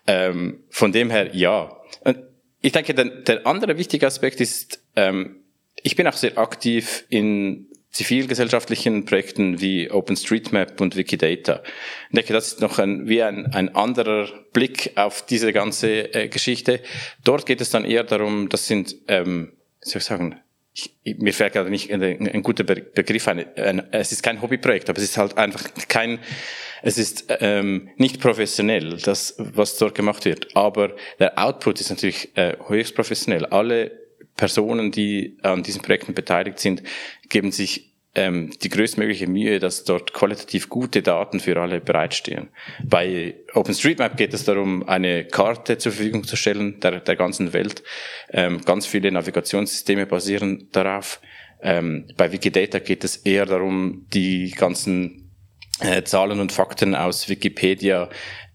Ähm, 0.06 0.60
von 0.70 0.92
dem 0.92 1.10
her, 1.10 1.34
ja. 1.34 1.76
Und 2.04 2.18
ich 2.60 2.72
denke, 2.72 2.94
der, 2.94 3.04
der 3.04 3.46
andere 3.46 3.78
wichtige 3.78 4.06
Aspekt 4.06 4.40
ist, 4.40 4.82
ähm, 4.96 5.36
ich 5.82 5.96
bin 5.96 6.06
auch 6.06 6.14
sehr 6.14 6.36
aktiv 6.38 7.04
in 7.08 7.66
zivilgesellschaftlichen 7.90 9.04
Projekten 9.04 9.60
wie 9.60 9.90
OpenStreetMap 9.90 10.80
und 10.80 10.96
Wikidata. 10.96 11.62
Ich 12.10 12.16
denke, 12.16 12.32
das 12.32 12.48
ist 12.48 12.60
noch 12.60 12.78
ein, 12.78 13.08
wie 13.08 13.22
ein, 13.22 13.46
ein 13.46 13.74
anderer 13.74 14.28
Blick 14.52 14.92
auf 14.94 15.26
diese 15.26 15.52
ganze 15.52 16.14
äh, 16.14 16.28
Geschichte. 16.28 16.80
Dort 17.24 17.46
geht 17.46 17.60
es 17.60 17.70
dann 17.70 17.84
eher 17.84 18.04
darum, 18.04 18.48
das 18.48 18.66
sind, 18.66 18.94
ähm, 19.08 19.52
wie 19.82 19.88
soll 19.88 19.98
ich 19.98 20.04
sagen, 20.04 20.40
ich, 20.72 20.94
mir 21.18 21.32
fällt 21.32 21.54
gerade 21.54 21.70
nicht 21.70 21.92
ein, 21.92 22.02
ein 22.02 22.42
guter 22.42 22.64
Begriff 22.64 23.26
ein, 23.28 23.44
ein. 23.56 23.92
Es 23.92 24.12
ist 24.12 24.22
kein 24.22 24.40
Hobbyprojekt, 24.40 24.88
aber 24.88 24.98
es 24.98 25.04
ist 25.04 25.16
halt 25.16 25.36
einfach 25.36 25.64
kein, 25.88 26.20
es 26.82 26.96
ist 26.96 27.26
ähm, 27.40 27.90
nicht 27.96 28.20
professionell, 28.20 28.96
das, 28.98 29.34
was 29.38 29.76
dort 29.78 29.94
gemacht 29.94 30.24
wird. 30.24 30.54
Aber 30.56 30.94
der 31.18 31.38
Output 31.38 31.80
ist 31.80 31.90
natürlich 31.90 32.36
äh, 32.36 32.56
höchst 32.68 32.94
professionell. 32.94 33.46
Alle 33.46 33.90
Personen, 34.36 34.92
die 34.92 35.38
an 35.42 35.62
diesen 35.62 35.82
Projekten 35.82 36.14
beteiligt 36.14 36.60
sind, 36.60 36.82
geben 37.28 37.52
sich 37.52 37.89
ähm, 38.14 38.50
die 38.62 38.68
größtmögliche 38.68 39.28
Mühe, 39.28 39.60
dass 39.60 39.84
dort 39.84 40.12
qualitativ 40.12 40.68
gute 40.68 41.02
Daten 41.02 41.38
für 41.38 41.60
alle 41.60 41.80
bereitstehen. 41.80 42.48
Bei 42.84 43.36
OpenStreetMap 43.54 44.16
geht 44.16 44.34
es 44.34 44.44
darum, 44.44 44.88
eine 44.88 45.24
Karte 45.24 45.78
zur 45.78 45.92
Verfügung 45.92 46.24
zu 46.24 46.36
stellen 46.36 46.80
der, 46.80 47.00
der 47.00 47.16
ganzen 47.16 47.52
Welt. 47.52 47.82
Ähm, 48.30 48.60
ganz 48.64 48.86
viele 48.86 49.12
Navigationssysteme 49.12 50.06
basieren 50.06 50.68
darauf. 50.72 51.20
Ähm, 51.62 52.08
bei 52.16 52.32
Wikidata 52.32 52.78
geht 52.80 53.04
es 53.04 53.16
eher 53.16 53.46
darum, 53.46 54.06
die 54.12 54.50
ganzen 54.50 55.30
äh, 55.80 56.02
Zahlen 56.02 56.40
und 56.40 56.52
Fakten 56.52 56.94
aus 56.94 57.28
Wikipedia 57.28 58.08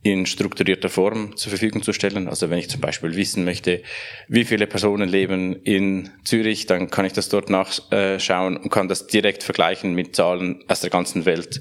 in 0.06 0.28
strukturierter 0.28 0.90
Form 0.90 1.36
zur 1.36 1.50
Verfügung 1.50 1.82
zu 1.82 1.92
stellen. 1.92 2.28
Also 2.28 2.52
wenn 2.52 2.60
ich 2.60 2.70
zum 2.70 2.80
Beispiel 2.80 3.16
wissen 3.16 3.44
möchte, 3.44 3.82
wie 4.28 4.46
viele 4.46 4.68
Personen 4.68 5.10
leben 5.10 5.56
in 5.64 6.12
Zürich, 6.24 6.68
dann 6.68 6.92
kann 6.92 7.06
ich 7.06 7.14
das 7.14 7.28
dort 7.28 7.50
nachschauen 7.50 8.56
und 8.56 8.70
kann 8.70 8.88
das 8.88 9.08
direkt 9.08 9.42
vergleichen 9.42 9.96
mit 9.96 10.16
Zahlen 10.16 10.64
aus 10.68 10.82
der 10.82 10.92
ganzen 10.92 11.26
Welt. 11.26 11.60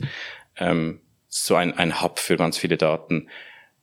Ähm, 0.58 1.00
so 1.26 1.54
ein, 1.54 1.72
ein 1.72 2.02
Hub 2.02 2.18
für 2.18 2.36
ganz 2.36 2.58
viele 2.58 2.76
Daten. 2.76 3.30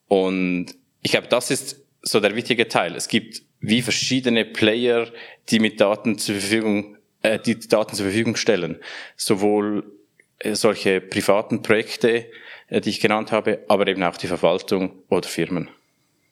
Und 0.08 0.68
ich 1.02 1.10
glaube, 1.10 1.28
das 1.28 1.50
ist 1.50 1.84
so 2.04 2.20
der 2.20 2.36
wichtige 2.36 2.68
Teil. 2.68 2.96
Es 2.96 3.08
gibt 3.08 3.42
wie 3.62 3.82
verschiedene 3.82 4.46
Player, 4.46 5.12
die 5.50 5.58
mit 5.58 5.82
Daten 5.82 6.20
zur 6.20 6.36
Verfügung, 6.36 6.98
äh, 7.24 7.40
die 7.40 7.58
Daten 7.58 7.96
zur 7.96 8.06
Verfügung 8.06 8.36
stellen. 8.36 8.78
Sowohl 9.16 9.92
äh, 10.38 10.54
solche 10.54 11.02
privaten 11.02 11.64
Projekte, 11.64 12.28
die 12.80 12.90
ich 12.90 13.00
genannt 13.00 13.32
habe, 13.32 13.64
aber 13.68 13.88
eben 13.88 14.04
auch 14.04 14.18
die 14.18 14.28
Verwaltung 14.28 15.04
oder 15.10 15.28
Firmen. 15.28 15.70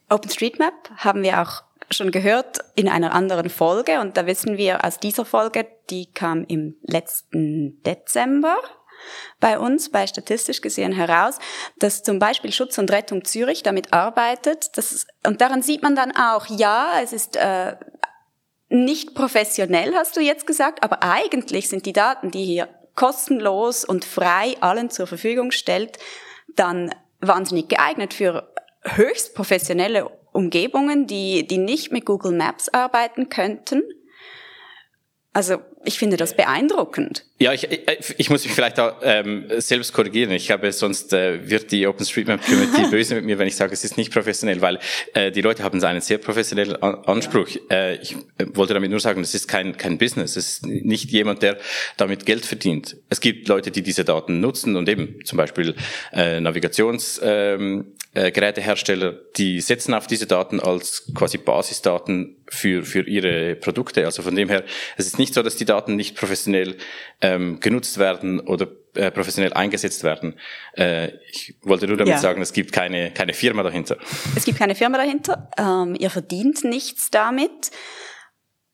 OpenStreetMap 0.10 0.74
haben 0.98 1.22
wir 1.22 1.41
auch 1.41 1.63
schon 1.91 2.12
gehört 2.12 2.60
in 2.75 2.88
einer 2.88 3.13
anderen 3.13 3.50
Folge 3.50 4.00
und 4.00 4.17
da 4.17 4.25
wissen 4.25 4.58
wir 4.58 4.86
aus 4.86 5.00
dieser 5.00 5.25
Folge, 5.25 5.67
die 5.89 6.05
kam 6.12 6.46
im 6.46 6.75
letzten 6.84 7.81
Dezember 7.84 8.58
bei 9.39 9.58
uns, 9.60 9.89
bei 9.89 10.05
statistisch 10.08 10.62
gesehen 10.62 10.91
heraus, 10.91 11.39
dass 11.77 12.03
zum 12.03 12.19
Beispiel 12.19 12.51
Schutz 12.51 12.77
und 12.77 12.91
Rettung 12.91 13.24
Zürich 13.24 13.63
damit 13.63 13.93
arbeitet. 13.93 14.77
Das, 14.77 15.08
und 15.25 15.41
daran 15.41 15.62
sieht 15.62 15.81
man 15.81 15.96
dann 15.96 16.15
auch, 16.15 16.48
ja, 16.48 17.00
es 17.01 17.13
ist 17.13 17.38
äh, 17.38 17.75
nicht 18.67 19.15
professionell, 19.15 19.93
hast 19.96 20.15
du 20.15 20.22
jetzt 20.22 20.46
gesagt, 20.46 20.84
aber 20.84 21.01
eigentlich 21.01 21.69
sind 21.69 21.86
die 21.86 21.93
Daten, 21.93 22.31
die 22.31 22.46
hier 22.46 22.69
kostenlos 22.96 23.86
und 23.86 24.03
frei 24.05 24.58
allen 24.60 24.89
zur 24.89 25.08
Verfügung 25.08 25.51
stellt, 25.51 25.98
dann 26.56 26.94
wahnsinnig 27.22 27.70
geeignet 27.70 28.13
für 28.13 28.53
höchst 28.84 29.36
professionelle 29.36 30.10
Umgebungen, 30.32 31.08
die, 31.08 31.46
die 31.48 31.58
nicht 31.58 31.91
mit 31.91 32.06
Google 32.06 32.32
Maps 32.32 32.70
arbeiten 32.70 33.29
könnten. 33.29 33.84
Also 35.34 35.58
ich 35.86 35.98
finde 35.98 36.18
das 36.18 36.36
beeindruckend. 36.36 37.26
Ja, 37.40 37.54
ich, 37.54 37.72
ich, 37.72 37.80
ich 38.18 38.30
muss 38.30 38.44
mich 38.44 38.54
vielleicht 38.54 38.78
da 38.78 39.00
ähm, 39.02 39.46
selbst 39.58 39.94
korrigieren. 39.94 40.32
Ich 40.32 40.52
habe 40.52 40.72
sonst 40.74 41.14
äh, 41.14 41.50
wird 41.50 41.72
die 41.72 41.88
OpenStreetMap 41.88 42.44
Community 42.44 42.84
böse 42.92 43.16
mit 43.16 43.26
mir, 43.26 43.40
wenn 43.40 43.48
ich 43.48 43.56
sage, 43.56 43.74
es 43.74 43.84
ist 43.84 43.98
nicht 43.98 44.12
professionell, 44.12 44.62
weil 44.62 44.80
äh, 45.14 45.32
die 45.32 45.42
Leute 45.42 45.64
haben 45.64 45.82
einen 45.82 46.02
sehr 46.02 46.18
professionellen 46.18 46.76
Anspruch. 46.76 47.48
Ja. 47.48 47.60
Äh, 47.70 47.96
ich 47.96 48.16
äh, 48.38 48.46
wollte 48.54 48.74
damit 48.74 48.92
nur 48.92 49.00
sagen, 49.00 49.22
es 49.22 49.34
ist 49.34 49.48
kein 49.48 49.78
kein 49.78 49.98
Business. 49.98 50.36
Es 50.36 50.48
ist 50.48 50.66
nicht 50.66 51.12
jemand, 51.12 51.42
der 51.42 51.58
damit 51.96 52.26
Geld 52.26 52.46
verdient. 52.46 52.98
Es 53.10 53.22
gibt 53.22 53.48
Leute, 53.48 53.72
die 53.72 53.82
diese 53.82 54.04
Daten 54.04 54.42
nutzen 54.42 54.76
und 54.76 54.90
eben 54.90 55.24
zum 55.24 55.38
Beispiel 55.38 55.76
äh, 56.12 56.42
Navigations 56.42 57.22
ähm, 57.24 57.94
äh, 58.14 58.32
die 59.38 59.62
setzen 59.62 59.94
auf 59.94 60.08
diese 60.08 60.26
Daten 60.26 60.60
als 60.60 61.12
quasi 61.16 61.38
Basisdaten 61.38 62.38
für, 62.48 62.84
für 62.84 63.08
ihre 63.08 63.56
Produkte. 63.56 64.06
Also 64.06 64.24
von 64.24 64.36
dem 64.36 64.50
her, 64.50 64.64
es 64.98 65.06
ist 65.06 65.20
nicht 65.20 65.34
so, 65.34 65.44
dass 65.44 65.56
die 65.56 65.66
Daten 65.70 65.96
nicht 65.96 66.18
professionell 66.18 66.78
ähm, 67.22 67.60
genutzt 67.60 67.98
werden 67.98 68.40
oder 68.40 68.68
äh, 68.96 69.12
professionell 69.12 69.54
eingesetzt 69.54 70.04
werden. 70.04 70.36
Äh, 70.76 71.12
ich 71.32 71.56
wollte 71.62 71.88
nur 71.88 71.98
damit 71.98 72.14
ja. 72.14 72.18
sagen, 72.18 72.42
es 72.42 72.54
gibt 72.54 72.72
keine, 72.72 73.12
keine 73.12 73.34
Firma 73.34 73.64
dahinter. 73.64 73.98
Es 74.36 74.46
gibt 74.46 74.58
keine 74.58 74.76
Firma 74.76 74.98
dahinter. 74.98 75.50
Ähm, 75.58 75.96
ihr 76.00 76.10
verdient 76.10 76.64
nichts 76.64 77.12
damit. 77.12 77.72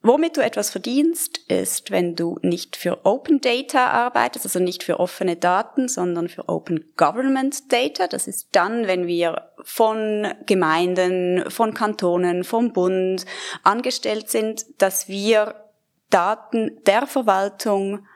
Womit 0.06 0.36
du 0.36 0.40
etwas 0.40 0.70
verdienst, 0.70 1.38
ist, 1.48 1.90
wenn 1.90 2.14
du 2.14 2.38
nicht 2.40 2.76
für 2.76 3.04
Open 3.04 3.40
Data 3.40 3.88
arbeitest, 3.88 4.46
also 4.46 4.60
nicht 4.60 4.84
für 4.84 5.00
offene 5.00 5.34
Daten, 5.34 5.88
sondern 5.88 6.28
für 6.28 6.48
Open 6.48 6.92
Government 6.96 7.72
Data. 7.72 8.06
Das 8.06 8.28
ist 8.28 8.50
dann, 8.52 8.86
wenn 8.86 9.08
wir 9.08 9.50
von 9.64 10.32
Gemeinden, 10.46 11.50
von 11.50 11.74
Kantonen, 11.74 12.44
vom 12.44 12.72
Bund 12.72 13.26
angestellt 13.64 14.30
sind, 14.30 14.64
dass 14.78 15.08
wir 15.08 15.65
Daten 16.10 16.80
der 16.86 17.06
Verwaltung 17.06 18.06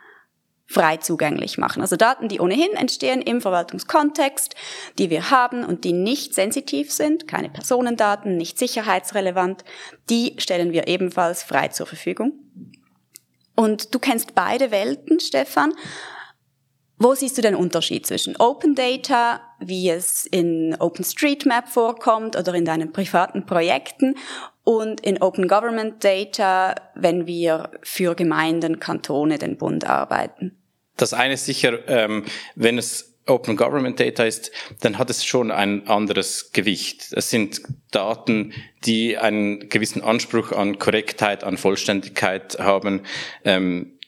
frei 0.71 0.99
zugänglich 0.99 1.59
machen. 1.59 1.83
Also 1.83 1.97
Daten, 1.97 2.29
die 2.29 2.39
ohnehin 2.39 2.73
entstehen 2.75 3.23
im 3.23 3.41
Verwaltungskontext, 3.41 4.55
die 4.99 5.11
wir 5.11 5.31
haben 5.31 5.65
und 5.65 5.83
die 5.83 5.93
nicht 5.93 6.33
sensitiv 6.33 6.93
sind, 6.93 7.27
keine 7.27 7.51
Personendaten, 7.51 8.37
nicht 8.37 8.57
sicherheitsrelevant, 8.57 9.65
die 10.09 10.37
stellen 10.39 10.71
wir 10.73 10.87
ebenfalls 10.87 11.43
frei 11.43 11.69
zur 11.69 11.87
Verfügung. 11.87 12.35
Und 13.57 13.93
du 13.95 13.99
kennst 13.99 14.37
beide 14.37 14.71
Welten, 14.71 15.19
Stefan. 15.19 15.75
Wo 16.99 17.15
siehst 17.15 17.37
du 17.37 17.43
den 17.43 17.57
Unterschied 17.57 18.07
zwischen 18.07 18.37
Open 18.37 18.75
Data, 18.75 19.41
wie 19.59 19.91
es 19.91 20.25
in 20.27 20.77
OpenStreetMap 20.79 21.69
vorkommt 21.69 22.37
oder 22.37 22.55
in 22.55 22.65
deinen 22.65 22.93
privaten 22.93 23.45
Projekten 23.45 24.17
und 24.65 25.01
in 25.01 25.21
Open 25.23 25.49
Government 25.49 26.03
Data, 26.05 26.75
wenn 26.95 27.27
wir 27.27 27.71
für 27.83 28.15
Gemeinden, 28.15 28.81
Kantone, 28.81 29.39
den 29.39 29.57
Bund 29.57 29.85
arbeiten? 29.85 30.57
Das 30.97 31.15
eine 31.15 31.35
ist 31.35 31.47
sicher, 31.47 31.89
ähm, 31.89 32.25
wenn 32.55 32.79
es 32.79 33.11
Open 33.27 33.57
Government 33.57 33.99
Data 34.01 34.25
ist, 34.25 34.51
dann 34.81 34.99
hat 34.99 35.09
es 35.09 35.25
schon 35.25 35.51
ein 35.51 35.87
anderes 35.87 36.53
Gewicht. 36.53 37.13
Es 37.13 37.31
sind 37.31 37.63
Daten, 37.91 38.53
die 38.85 39.17
einen 39.19 39.69
gewissen 39.69 40.03
Anspruch 40.03 40.53
an 40.53 40.79
Korrektheit, 40.79 41.45
an 41.45 41.57
Vollständigkeit 41.57 42.59
haben. 42.59 43.03
Ähm, 43.45 43.99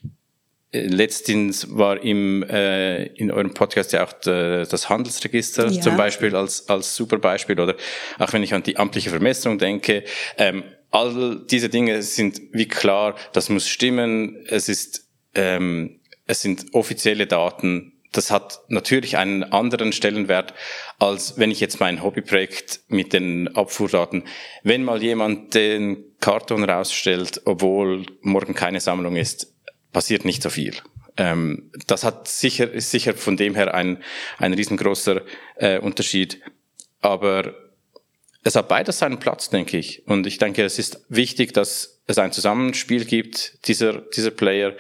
letztens 0.72 1.76
war 1.76 2.02
im, 2.02 2.42
äh, 2.44 3.04
in 3.04 3.30
eurem 3.30 3.54
Podcast 3.54 3.92
ja 3.92 4.04
auch 4.04 4.12
das 4.12 4.88
Handelsregister 4.88 5.68
ja. 5.68 5.80
zum 5.80 5.96
Beispiel 5.96 6.34
als, 6.34 6.68
als 6.68 6.96
super 6.96 7.18
Beispiel 7.18 7.60
oder 7.60 7.76
auch 8.18 8.32
wenn 8.32 8.42
ich 8.42 8.54
an 8.54 8.62
die 8.62 8.76
amtliche 8.78 9.10
Vermessung 9.10 9.58
denke. 9.58 10.04
Ähm, 10.38 10.64
all 10.90 11.44
diese 11.50 11.68
Dinge 11.68 12.02
sind 12.02 12.40
wie 12.52 12.68
klar, 12.68 13.16
das 13.32 13.48
muss 13.48 13.68
stimmen. 13.68 14.44
Es 14.48 14.68
ist 14.68 15.08
ähm, 15.34 16.00
es 16.26 16.40
sind 16.40 16.66
offizielle 16.72 17.26
Daten, 17.26 17.92
das 18.12 18.30
hat 18.30 18.60
natürlich 18.68 19.16
einen 19.16 19.42
anderen 19.42 19.92
Stellenwert, 19.92 20.54
als 20.98 21.38
wenn 21.38 21.50
ich 21.50 21.60
jetzt 21.60 21.80
mein 21.80 22.02
Hobbyprojekt 22.02 22.80
mit 22.88 23.12
den 23.12 23.56
Abfuhrdaten, 23.56 24.24
wenn 24.62 24.84
mal 24.84 25.02
jemand 25.02 25.54
den 25.54 26.04
Karton 26.20 26.64
rausstellt, 26.64 27.40
obwohl 27.46 28.04
morgen 28.20 28.54
keine 28.54 28.80
Sammlung 28.80 29.16
ist, 29.16 29.51
passiert 29.92 30.24
nicht 30.24 30.42
so 30.42 30.50
viel. 30.50 30.74
Ähm, 31.16 31.70
das 31.86 32.04
hat 32.04 32.28
sicher, 32.28 32.70
ist 32.70 32.90
sicher 32.90 33.14
von 33.14 33.36
dem 33.36 33.54
her 33.54 33.74
ein, 33.74 34.02
ein 34.38 34.54
riesengroßer 34.54 35.22
äh, 35.56 35.78
Unterschied. 35.78 36.40
Aber 37.00 37.54
es 38.44 38.56
hat 38.56 38.68
beides 38.68 38.98
seinen 38.98 39.18
Platz, 39.18 39.50
denke 39.50 39.78
ich. 39.78 40.06
Und 40.06 40.26
ich 40.26 40.38
denke, 40.38 40.64
es 40.64 40.78
ist 40.78 41.04
wichtig, 41.08 41.52
dass 41.52 42.00
es 42.06 42.18
ein 42.18 42.32
Zusammenspiel 42.32 43.04
gibt, 43.04 43.66
dieser, 43.68 44.00
dieser 44.00 44.30
Player, 44.30 44.74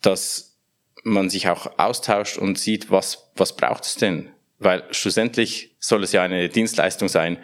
dass 0.00 0.56
man 1.04 1.28
sich 1.28 1.48
auch 1.48 1.78
austauscht 1.78 2.38
und 2.38 2.58
sieht, 2.58 2.90
was, 2.90 3.30
was 3.36 3.56
braucht 3.56 3.84
es 3.84 3.96
denn? 3.96 4.30
Weil 4.58 4.84
schlussendlich 4.92 5.74
soll 5.80 6.04
es 6.04 6.12
ja 6.12 6.22
eine 6.22 6.48
Dienstleistung 6.48 7.08
sein 7.08 7.38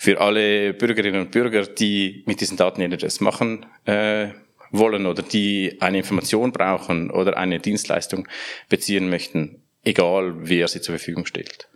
für 0.00 0.20
alle 0.20 0.74
Bürgerinnen 0.74 1.20
und 1.20 1.30
Bürger, 1.30 1.62
die 1.62 2.24
mit 2.26 2.40
diesen 2.40 2.56
Daten 2.56 2.80
etwas 2.80 3.20
machen 3.20 3.64
äh, 3.84 4.30
wollen 4.78 5.06
oder 5.06 5.22
die 5.22 5.78
eine 5.80 5.98
Information 5.98 6.52
brauchen 6.52 7.10
oder 7.10 7.36
eine 7.36 7.60
Dienstleistung 7.60 8.28
beziehen 8.68 9.08
möchten, 9.08 9.62
egal 9.84 10.34
wer 10.38 10.68
sie 10.68 10.80
zur 10.80 10.96
Verfügung 10.96 11.26
stellt. 11.26 11.68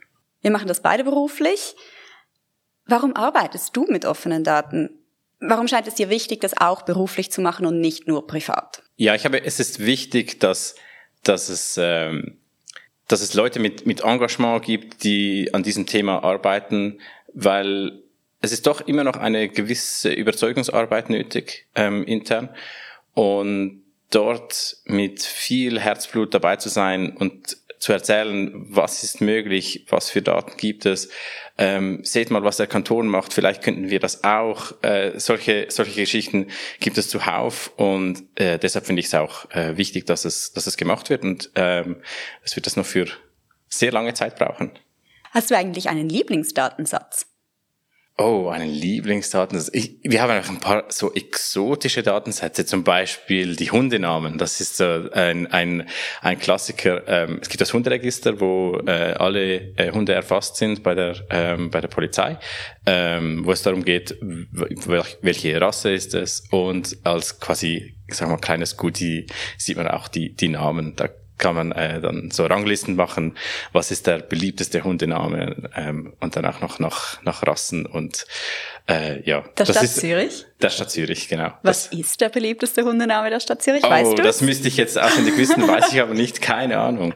Wir 0.43 0.51
machen 0.51 0.69
das 0.69 0.83
beide 0.83 1.05
beruflich. 1.05 1.75
Warum 2.87 3.15
arbeitest 3.15 3.77
du 3.77 3.87
mit 3.89 4.05
offenen 4.05 4.45
Daten? 4.45 4.91
Warum 5.41 5.69
scheint 5.69 5.87
es 5.87 5.95
dir 5.95 6.11
wichtig, 6.11 6.41
das 6.41 6.57
auch 6.57 6.83
beruflich 6.83 7.31
zu 7.31 7.41
machen 7.41 7.67
und 7.67 7.81
nicht 7.81 8.09
nur 8.09 8.27
privat? 8.27 8.83
Ja, 8.97 9.15
ich 9.15 9.25
habe, 9.25 9.45
es 9.45 9.61
ist 9.61 9.79
wichtig, 9.85 10.41
dass, 10.41 10.75
dass 11.23 11.49
es, 11.49 11.79
ähm, 11.81 12.39
dass 13.07 13.21
es 13.21 13.35
Leute 13.35 13.61
mit, 13.61 13.87
mit 13.87 14.01
Engagement 14.01 14.65
gibt, 14.65 15.05
die 15.05 15.53
an 15.53 15.63
diesem 15.63 15.87
Thema 15.87 16.25
arbeiten, 16.25 17.01
weil 17.33 18.03
es 18.41 18.53
ist 18.53 18.67
doch 18.67 18.81
immer 18.81 19.05
noch 19.05 19.17
eine 19.17 19.49
gewisse 19.49 20.13
Überzeugungsarbeit 20.13 21.11
nötig 21.11 21.67
ähm, 21.75 22.05
intern 22.05 22.51
und 23.19 23.83
dort 24.11 24.77
mit 24.85 25.25
viel 25.25 25.81
Herzblut 25.81 26.33
dabei 26.35 26.55
zu 26.55 26.69
sein 26.69 27.17
und 27.17 27.57
zu 27.81 27.93
erzählen, 27.93 28.53
was 28.55 29.03
ist 29.03 29.21
möglich, 29.21 29.87
was 29.89 30.09
für 30.09 30.23
Daten 30.23 30.57
gibt 30.57 30.87
es. 30.87 31.11
Ähm, 31.59 32.05
seht 32.05 32.31
mal, 32.31 32.45
was 32.45 32.59
der 32.59 32.69
Kanton 32.69 33.09
macht, 33.09 33.33
vielleicht 33.33 33.63
könnten 33.63 33.91
wir 33.91 33.99
das 33.99 34.23
auch. 34.23 34.81
Äh, 34.85 35.19
solche, 35.19 35.67
solche 35.69 36.01
Geschichten 36.01 36.47
gibt 36.79 36.97
es 36.97 37.09
zuhauf 37.09 37.73
und 37.77 38.23
äh, 38.37 38.57
deshalb 38.57 38.87
finde 38.87 39.01
ich 39.01 39.07
es 39.07 39.15
auch 39.15 39.51
äh, 39.51 39.77
wichtig, 39.77 40.07
dass 40.07 40.25
es, 40.25 40.53
dass 40.53 40.69
es 40.69 40.77
gemacht 40.77 41.11
wird 41.11 41.25
und 41.25 41.51
ähm, 41.57 41.97
es 42.45 42.55
wird 42.55 42.67
das 42.67 42.77
noch 42.77 42.87
für 42.87 43.07
sehr 43.69 43.91
lange 43.91 44.15
Zeit 44.15 44.37
brauchen. 44.37 44.79
Hast 45.33 45.51
du 45.51 45.57
eigentlich 45.57 45.89
einen 45.89 46.09
Lieblingsdatensatz? 46.09 47.27
Oh, 48.21 48.49
einen 48.49 48.69
Lieblingsdatensatz. 48.69 49.71
Ich, 49.73 49.99
wir 50.03 50.21
haben 50.21 50.33
auch 50.33 50.49
ein 50.49 50.59
paar 50.59 50.87
so 50.89 51.15
exotische 51.15 52.03
Datensätze, 52.03 52.67
zum 52.67 52.83
Beispiel 52.83 53.55
die 53.55 53.71
Hundenamen. 53.71 54.39
Das 54.39 54.61
ist 54.61 54.77
so 54.77 55.09
ein, 55.13 55.47
ein, 55.47 55.89
ein 56.21 56.39
Klassiker. 56.41 57.07
Ähm, 57.07 57.39
es 57.41 57.49
gibt 57.49 57.61
das 57.61 57.73
Hunderegister, 57.73 58.41
wo 58.41 58.77
äh, 58.85 59.13
alle 59.13 59.73
äh, 59.77 59.93
Hunde 59.93 60.15
erfasst 60.15 60.57
sind 60.57 60.83
bei 60.83 60.97
der, 60.97 61.15
ähm, 61.31 61.71
bei 61.71 61.81
der 61.81 61.87
Polizei, 61.87 62.41
ähm, 62.87 63.47
wo 63.47 63.53
es 63.53 63.63
darum 63.63 63.85
geht, 63.85 64.19
welche 64.21 65.61
Rasse 65.61 65.93
ist 65.93 66.13
es 66.15 66.43
und 66.51 66.97
als 67.05 67.39
quasi, 67.39 67.95
ich 68.09 68.17
sag 68.17 68.29
mal, 68.29 68.39
kleines 68.39 68.77
Goodie 68.77 69.27
sieht 69.59 69.77
man 69.77 69.87
auch 69.87 70.09
die, 70.09 70.35
die 70.35 70.49
Namen. 70.49 70.97
Da 70.97 71.09
kann 71.39 71.55
man 71.55 71.73
äh, 71.73 72.01
dann 72.01 72.31
so 72.31 72.45
Ranglisten 72.47 72.97
machen, 72.97 73.37
was 73.73 73.91
ist 73.91 74.07
der 74.07 74.19
beliebteste 74.19 74.85
Hundename 74.85 75.71
ähm, 75.75 76.13
und 76.21 76.37
dann 76.37 76.45
auch 76.45 76.61
noch 76.61 76.79
nach, 76.79 77.23
nach 77.23 77.47
Rassen 77.47 77.87
und 77.87 78.27
äh, 78.89 79.23
ja. 79.23 79.45
Der 79.57 79.67
Stadt 79.67 79.83
ist, 79.83 80.01
Zürich? 80.01 80.47
Der 80.61 80.71
Stadt 80.71 80.91
Zürich, 80.91 81.29
genau. 81.29 81.53
Was 81.63 81.91
das, 81.91 81.99
ist 81.99 82.21
der 82.21 82.31
beliebteste 82.31 82.83
Hundename 82.83 83.31
der 83.31 83.41
Stadt 83.41 83.63
Zürich, 83.63 83.85
oh, 83.85 83.91
weißt 83.91 84.19
du? 84.19 84.23
das 84.23 84.41
müsste 84.41 84.69
ich 84.69 84.77
jetzt 84.77 84.99
auswendig 84.99 85.37
wissen, 85.37 85.67
weiß 85.69 85.93
ich 85.93 86.01
aber 86.01 86.15
nicht, 86.15 86.41
keine 86.41 86.79
Ahnung. 86.79 87.15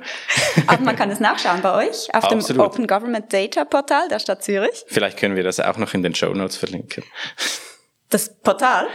Aber 0.66 0.82
man 0.82 0.96
kann 0.96 1.10
es 1.10 1.20
nachschauen 1.20 1.62
bei 1.62 1.86
euch 1.86 2.14
auf 2.14 2.24
Absolut. 2.24 2.48
dem 2.48 2.60
Open 2.60 2.86
Government 2.86 3.32
Data 3.32 3.64
Portal 3.64 4.08
der 4.08 4.18
Stadt 4.18 4.44
Zürich. 4.44 4.84
Vielleicht 4.86 5.18
können 5.18 5.34
wir 5.34 5.44
das 5.44 5.60
auch 5.60 5.78
noch 5.78 5.94
in 5.94 6.02
den 6.02 6.14
Show 6.14 6.32
Notes 6.34 6.56
verlinken. 6.56 7.04
Das 8.10 8.38
Portal? 8.40 8.88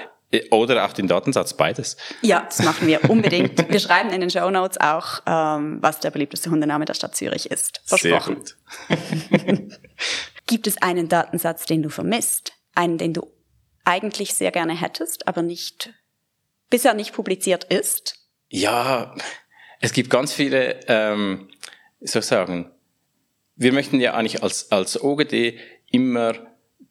Oder 0.51 0.85
auch 0.85 0.91
den 0.91 1.07
Datensatz, 1.07 1.55
beides. 1.55 1.95
Ja, 2.21 2.41
das 2.41 2.61
machen 2.61 2.87
wir 2.87 3.09
unbedingt. 3.09 3.69
wir 3.71 3.79
schreiben 3.79 4.09
in 4.09 4.19
den 4.19 4.29
Show 4.29 4.49
Notes 4.49 4.77
auch, 4.77 5.21
ähm, 5.25 5.77
was 5.81 6.01
der 6.01 6.11
beliebteste 6.11 6.49
Hundename 6.49 6.83
der 6.83 6.95
Stadt 6.95 7.15
Zürich 7.15 7.49
ist. 7.49 7.81
Versprochen. 7.85 8.43
Sehr 8.89 8.97
gut. 8.97 9.79
Gibt 10.47 10.67
es 10.67 10.81
einen 10.81 11.07
Datensatz, 11.07 11.65
den 11.65 11.81
du 11.81 11.89
vermisst? 11.89 12.53
Einen, 12.75 12.97
den 12.97 13.13
du 13.13 13.31
eigentlich 13.85 14.33
sehr 14.33 14.51
gerne 14.51 14.79
hättest, 14.79 15.27
aber 15.29 15.41
nicht, 15.41 15.93
bisher 16.69 16.93
nicht 16.93 17.13
publiziert 17.13 17.63
ist? 17.63 18.15
Ja, 18.49 19.15
es 19.79 19.93
gibt 19.93 20.09
ganz 20.09 20.33
viele, 20.33 20.81
ähm, 20.87 21.49
soll 22.01 22.19
ich 22.19 22.25
sagen, 22.25 22.71
wir 23.55 23.71
möchten 23.71 23.99
ja 23.99 24.13
eigentlich 24.13 24.43
als, 24.43 24.71
als 24.71 25.01
OGD 25.01 25.57
immer 25.89 26.33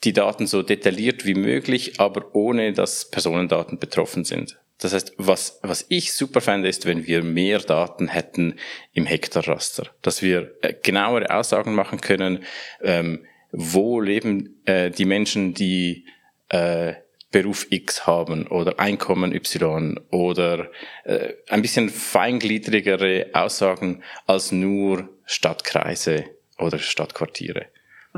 die 0.05 0.13
Daten 0.13 0.47
so 0.47 0.63
detailliert 0.63 1.25
wie 1.25 1.35
möglich, 1.35 2.01
aber 2.01 2.35
ohne 2.35 2.73
dass 2.73 3.11
Personendaten 3.11 3.79
betroffen 3.79 4.25
sind. 4.25 4.59
Das 4.79 4.93
heißt, 4.93 5.15
was, 5.17 5.59
was 5.63 5.87
ich 5.89 6.13
super 6.13 6.41
fände, 6.41 6.69
ist, 6.69 6.85
wenn 6.85 7.07
wir 7.07 7.23
mehr 7.23 7.61
Daten 7.61 8.09
hätten 8.09 8.57
im 8.93 9.07
Hektarraster, 9.07 9.89
dass 10.03 10.21
wir 10.21 10.55
äh, 10.61 10.75
genauere 10.83 11.31
Aussagen 11.31 11.75
machen 11.75 12.01
können, 12.01 12.45
ähm, 12.83 13.25
wo 13.53 14.01
leben 14.01 14.61
äh, 14.67 14.91
die 14.91 15.07
Menschen, 15.07 15.55
die 15.55 16.05
äh, 16.51 16.95
Beruf 17.33 17.67
X 17.71 18.07
haben 18.07 18.47
oder 18.47 18.79
Einkommen 18.79 19.35
Y 19.35 19.99
oder 20.11 20.71
äh, 21.05 21.33
ein 21.49 21.63
bisschen 21.63 21.89
feingliedrigere 21.89 23.31
Aussagen 23.33 24.03
als 24.27 24.53
nur 24.53 25.09
Stadtkreise 25.25 26.25
oder 26.59 26.79
Stadtquartiere 26.79 27.67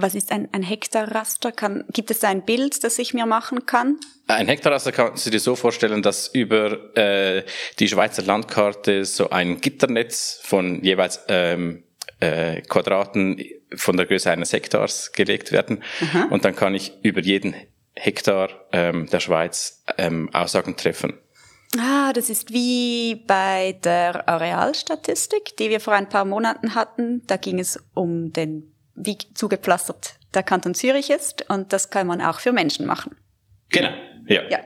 was 0.03 0.15
ist 0.15 0.33
ein, 0.33 0.49
ein 0.53 0.63
Hektarraster? 0.63 1.53
Kann, 1.53 1.85
gibt 1.93 2.11
es 2.11 2.21
da 2.21 2.29
ein 2.29 2.45
Bild, 2.45 2.83
das 2.85 2.99
ich 2.99 3.15
mir 3.15 3.27
machen 3.27 3.67
kann? 3.67 3.99
Ein 4.27 4.49
Hektarraster 4.49 4.93
kannst 4.93 5.27
du 5.27 5.31
dir 5.31 5.41
so 5.41 5.57
vorstellen, 5.57 6.03
dass 6.03 6.29
über 6.29 6.97
äh, 6.97 7.45
die 7.79 7.89
Schweizer 7.89 8.23
Landkarte 8.23 9.05
so 9.05 9.31
ein 9.31 9.61
Gitternetz 9.61 10.41
von 10.43 10.83
jeweils 10.83 11.21
ähm, 11.29 11.85
äh, 12.21 12.61
Quadraten 12.63 13.43
von 13.75 13.97
der 13.97 14.07
Größe 14.07 14.31
eines 14.31 14.53
Hektars 14.53 15.13
gelegt 15.13 15.53
werden. 15.53 15.83
Aha. 16.01 16.29
Und 16.31 16.45
dann 16.45 16.57
kann 16.57 16.75
ich 16.75 16.93
über 17.03 17.21
jeden 17.21 17.55
Hektar 17.95 18.51
ähm, 18.73 19.09
der 19.11 19.21
Schweiz 19.21 19.83
ähm, 19.97 20.31
Aussagen 20.33 20.77
treffen. 20.77 21.19
Ah, 21.77 22.13
das 22.15 22.31
ist 22.31 22.53
wie 22.53 23.17
bei 23.27 23.79
der 23.85 24.29
Arealstatistik, 24.29 25.57
die 25.59 25.69
wir 25.69 25.81
vor 25.81 25.93
ein 25.93 26.09
paar 26.09 26.25
Monaten 26.25 26.75
hatten. 26.75 27.23
Da 27.27 27.37
ging 27.37 27.59
es 27.59 27.79
um 27.95 28.33
den 28.33 28.73
wie 28.99 29.19
zugepflastert 29.35 30.19
der 30.35 30.43
Kanton 30.43 30.75
Zürich 30.75 31.11
ist 31.11 31.49
und 31.49 31.73
das 31.73 31.91
kann 31.91 32.07
man 32.07 32.21
auch 32.21 32.41
für 32.41 32.53
Menschen 32.53 32.87
machen. 32.87 33.17
Genau, 33.71 33.91
ja. 34.27 34.43
ja. 34.49 34.59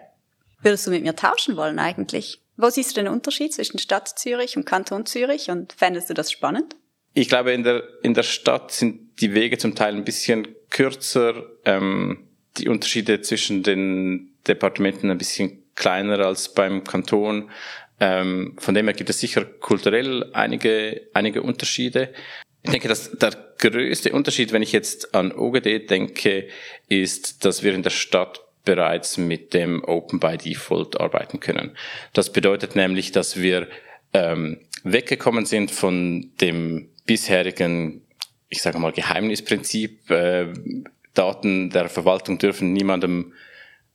Würdest 0.62 0.86
du 0.86 0.90
mit 0.90 1.02
mir 1.02 1.16
tauschen 1.16 1.56
wollen 1.56 1.78
eigentlich? 1.78 2.40
Wo 2.56 2.68
siehst 2.70 2.96
du 2.96 3.02
den 3.02 3.12
Unterschied 3.12 3.52
zwischen 3.52 3.78
Stadt 3.78 4.08
Zürich 4.08 4.56
und 4.56 4.64
Kanton 4.64 5.06
Zürich 5.06 5.50
und 5.50 5.72
fändest 5.72 6.10
du 6.10 6.14
das 6.14 6.30
spannend? 6.30 6.76
Ich 7.14 7.28
glaube, 7.28 7.52
in 7.52 7.62
der, 7.62 7.82
in 8.02 8.14
der 8.14 8.22
Stadt 8.22 8.72
sind 8.72 9.20
die 9.20 9.34
Wege 9.34 9.58
zum 9.58 9.74
Teil 9.74 9.94
ein 9.94 10.04
bisschen 10.04 10.48
kürzer, 10.70 11.34
ähm, 11.64 12.28
die 12.56 12.68
Unterschiede 12.68 13.20
zwischen 13.20 13.62
den 13.62 14.34
Departementen 14.46 15.10
ein 15.10 15.18
bisschen 15.18 15.62
kleiner 15.74 16.18
als 16.20 16.52
beim 16.52 16.84
Kanton. 16.84 17.50
Ähm, 18.00 18.56
von 18.58 18.74
dem 18.74 18.86
her 18.86 18.94
gibt 18.94 19.10
es 19.10 19.20
sicher 19.20 19.44
kulturell 19.44 20.30
einige, 20.32 21.08
einige 21.14 21.42
Unterschiede. 21.42 22.12
Ich 22.64 22.70
denke, 22.70 22.88
dass 22.88 23.10
der 23.10 23.32
größte 23.58 24.12
Unterschied, 24.12 24.52
wenn 24.52 24.62
ich 24.62 24.72
jetzt 24.72 25.14
an 25.14 25.32
OGD 25.32 25.90
denke, 25.90 26.48
ist, 26.88 27.44
dass 27.44 27.62
wir 27.62 27.74
in 27.74 27.82
der 27.82 27.90
Stadt 27.90 28.40
bereits 28.64 29.18
mit 29.18 29.54
dem 29.54 29.82
Open 29.82 30.20
by 30.20 30.36
Default 30.36 31.00
arbeiten 31.00 31.40
können. 31.40 31.76
Das 32.12 32.30
bedeutet 32.30 32.76
nämlich, 32.76 33.10
dass 33.10 33.40
wir 33.40 33.68
ähm, 34.12 34.60
weggekommen 34.84 35.46
sind 35.46 35.70
von 35.70 36.30
dem 36.40 36.90
bisherigen, 37.04 38.02
ich 38.48 38.62
sage 38.62 38.78
mal, 38.78 38.92
Geheimnisprinzip. 38.92 40.10
Äh, 40.10 40.52
Daten 41.14 41.70
der 41.70 41.88
Verwaltung 41.88 42.38
dürfen 42.38 42.72
niemandem 42.72 43.34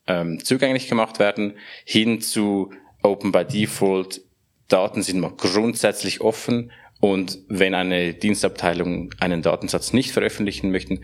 ähm, 0.08 0.44
zugänglich 0.44 0.88
gemacht 0.88 1.20
werden, 1.20 1.54
hin 1.84 2.22
zu 2.22 2.72
Open 3.02 3.32
by 3.32 3.46
Default. 3.46 4.22
Daten 4.68 5.02
sind 5.02 5.20
mal 5.20 5.34
grundsätzlich 5.36 6.22
offen 6.22 6.72
und 7.00 7.40
wenn 7.48 7.76
eine 7.76 8.14
Dienstabteilung 8.14 9.14
einen 9.20 9.42
Datensatz 9.42 9.94
nicht 9.94 10.12
veröffentlichen 10.12 10.72
möchten, 10.72 11.04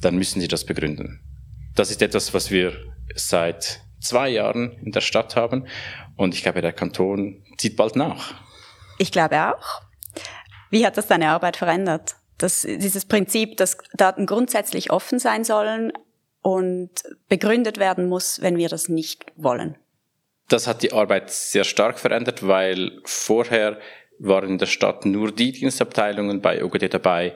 dann 0.00 0.16
müssen 0.16 0.40
sie 0.40 0.48
das 0.48 0.64
begründen. 0.64 1.20
Das 1.74 1.90
ist 1.90 2.02
etwas, 2.02 2.34
was 2.34 2.50
wir 2.50 2.72
seit 3.14 3.80
zwei 4.00 4.28
Jahren 4.30 4.72
in 4.84 4.92
der 4.92 5.00
Stadt 5.00 5.36
haben. 5.36 5.66
Und 6.16 6.34
ich 6.34 6.42
glaube, 6.42 6.62
der 6.62 6.72
Kanton 6.72 7.44
zieht 7.58 7.76
bald 7.76 7.96
nach. 7.96 8.34
Ich 8.98 9.12
glaube 9.12 9.54
auch. 9.54 9.82
Wie 10.70 10.84
hat 10.86 10.96
das 10.96 11.06
deine 11.06 11.28
Arbeit 11.30 11.56
verändert? 11.56 12.16
Das, 12.38 12.62
dieses 12.62 13.04
Prinzip, 13.04 13.56
dass 13.56 13.76
Daten 13.94 14.26
grundsätzlich 14.26 14.90
offen 14.90 15.18
sein 15.18 15.44
sollen 15.44 15.92
und 16.42 16.90
begründet 17.28 17.78
werden 17.78 18.08
muss, 18.08 18.40
wenn 18.40 18.56
wir 18.56 18.68
das 18.68 18.88
nicht 18.88 19.26
wollen. 19.36 19.76
Das 20.48 20.66
hat 20.66 20.82
die 20.82 20.92
Arbeit 20.92 21.30
sehr 21.30 21.64
stark 21.64 21.98
verändert, 21.98 22.46
weil 22.46 23.00
vorher 23.04 23.78
waren 24.20 24.50
in 24.50 24.58
der 24.58 24.66
Stadt 24.66 25.04
nur 25.06 25.32
die 25.32 25.52
Dienstabteilungen 25.52 26.40
bei 26.40 26.62
OGD 26.62 26.92
dabei, 26.92 27.34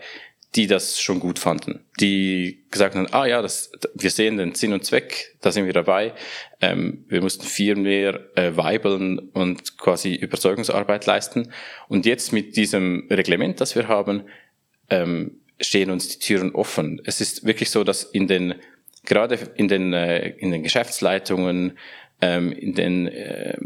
die 0.55 0.69
das 0.69 1.01
schon 1.01 1.19
gut 1.19 1.41
fanden, 1.41 1.85
die 1.99 2.65
gesagt 2.71 2.95
haben, 2.95 3.09
ah 3.13 3.27
ja, 3.27 3.43
das, 3.43 3.73
wir 3.95 4.11
sehen 4.11 4.37
den 4.37 4.55
Sinn 4.55 4.73
und 4.73 4.85
Zweck, 4.85 5.37
da 5.41 5.51
sind 5.51 5.67
wir 5.67 5.73
dabei. 5.73 6.15
Ähm, 6.61 7.05
wir 7.09 7.21
mussten 7.23 7.45
viel 7.45 7.75
mehr 7.75 8.21
äh, 8.37 8.57
weibeln 8.57 9.19
und 9.19 9.79
quasi 9.79 10.15
Überzeugungsarbeit 10.15 11.07
leisten. 11.07 11.53
Und 11.89 12.07
jetzt 12.07 12.33
mit 12.33 12.57
diesem 12.57 13.09
Reglement, 13.11 13.61
das 13.61 13.75
wir 13.75 13.89
haben, 13.89 14.25
ähm, 14.91 15.41
stehen 15.61 15.91
uns 15.91 16.09
die 16.09 16.19
Türen 16.21 16.55
offen. 16.55 17.01
Es 17.05 17.21
ist 17.21 17.45
wirklich 17.45 17.71
so, 17.71 17.83
dass 17.83 18.05
in 18.05 18.29
den 18.29 18.55
gerade 19.05 19.39
in 19.57 19.69
den 19.69 19.93
äh, 19.93 20.31
in 20.31 20.53
den 20.53 20.63
Geschäftsleitungen, 20.63 21.79
ähm, 22.21 22.53
in 22.53 22.75
den 22.75 23.09
äh, 23.09 23.57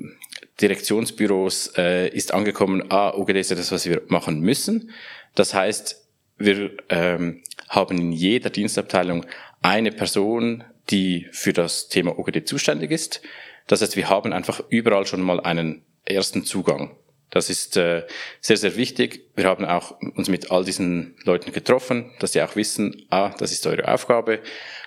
Direktionsbüros 0.60 1.72
äh, 1.76 2.08
ist 2.08 2.34
angekommen, 2.34 2.90
ah, 2.90 3.14
OGD 3.14 3.38
ist 3.38 3.50
ja 3.50 3.56
das, 3.56 3.70
was 3.70 3.86
wir 3.86 4.02
machen 4.08 4.40
müssen. 4.40 4.90
Das 5.34 5.54
heißt, 5.54 6.08
wir 6.36 6.72
ähm, 6.88 7.42
haben 7.68 7.98
in 7.98 8.12
jeder 8.12 8.50
Dienstabteilung 8.50 9.26
eine 9.62 9.92
Person, 9.92 10.64
die 10.90 11.28
für 11.32 11.52
das 11.52 11.88
Thema 11.88 12.18
OGD 12.18 12.46
zuständig 12.46 12.90
ist. 12.90 13.20
Das 13.66 13.82
heißt, 13.82 13.96
wir 13.96 14.08
haben 14.08 14.32
einfach 14.32 14.62
überall 14.68 15.06
schon 15.06 15.22
mal 15.22 15.40
einen 15.40 15.84
ersten 16.04 16.44
Zugang. 16.44 16.96
Das 17.30 17.50
ist 17.50 17.76
äh, 17.76 18.06
sehr, 18.40 18.56
sehr 18.56 18.76
wichtig. 18.76 19.28
Wir 19.36 19.44
haben 19.44 19.64
auch 19.66 20.00
uns 20.00 20.28
mit 20.28 20.50
all 20.50 20.64
diesen 20.64 21.16
Leuten 21.24 21.52
getroffen, 21.52 22.10
dass 22.20 22.32
sie 22.32 22.42
auch 22.42 22.56
wissen, 22.56 23.06
ah, 23.10 23.34
das 23.38 23.52
ist 23.52 23.66
eure 23.66 23.92
Aufgabe. 23.92 24.40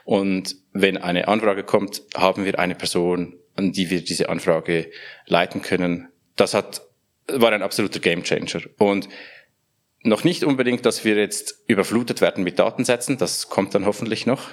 Und 0.05 0.55
wenn 0.73 0.97
eine 0.97 1.27
Anfrage 1.27 1.63
kommt, 1.63 2.01
haben 2.15 2.43
wir 2.43 2.57
eine 2.57 2.73
Person, 2.73 3.35
an 3.61 3.71
die 3.71 3.89
wir 3.89 4.03
diese 4.03 4.29
Anfrage 4.29 4.91
leiten 5.27 5.61
können. 5.61 6.09
Das 6.35 6.53
hat, 6.53 6.81
war 7.27 7.51
ein 7.51 7.61
absoluter 7.61 7.99
Gamechanger. 7.99 8.61
Und 8.77 9.07
noch 10.03 10.23
nicht 10.23 10.43
unbedingt, 10.43 10.85
dass 10.85 11.05
wir 11.05 11.15
jetzt 11.15 11.63
überflutet 11.67 12.21
werden 12.21 12.43
mit 12.43 12.57
Datensätzen, 12.57 13.17
das 13.17 13.49
kommt 13.49 13.75
dann 13.75 13.85
hoffentlich 13.85 14.25
noch, 14.25 14.49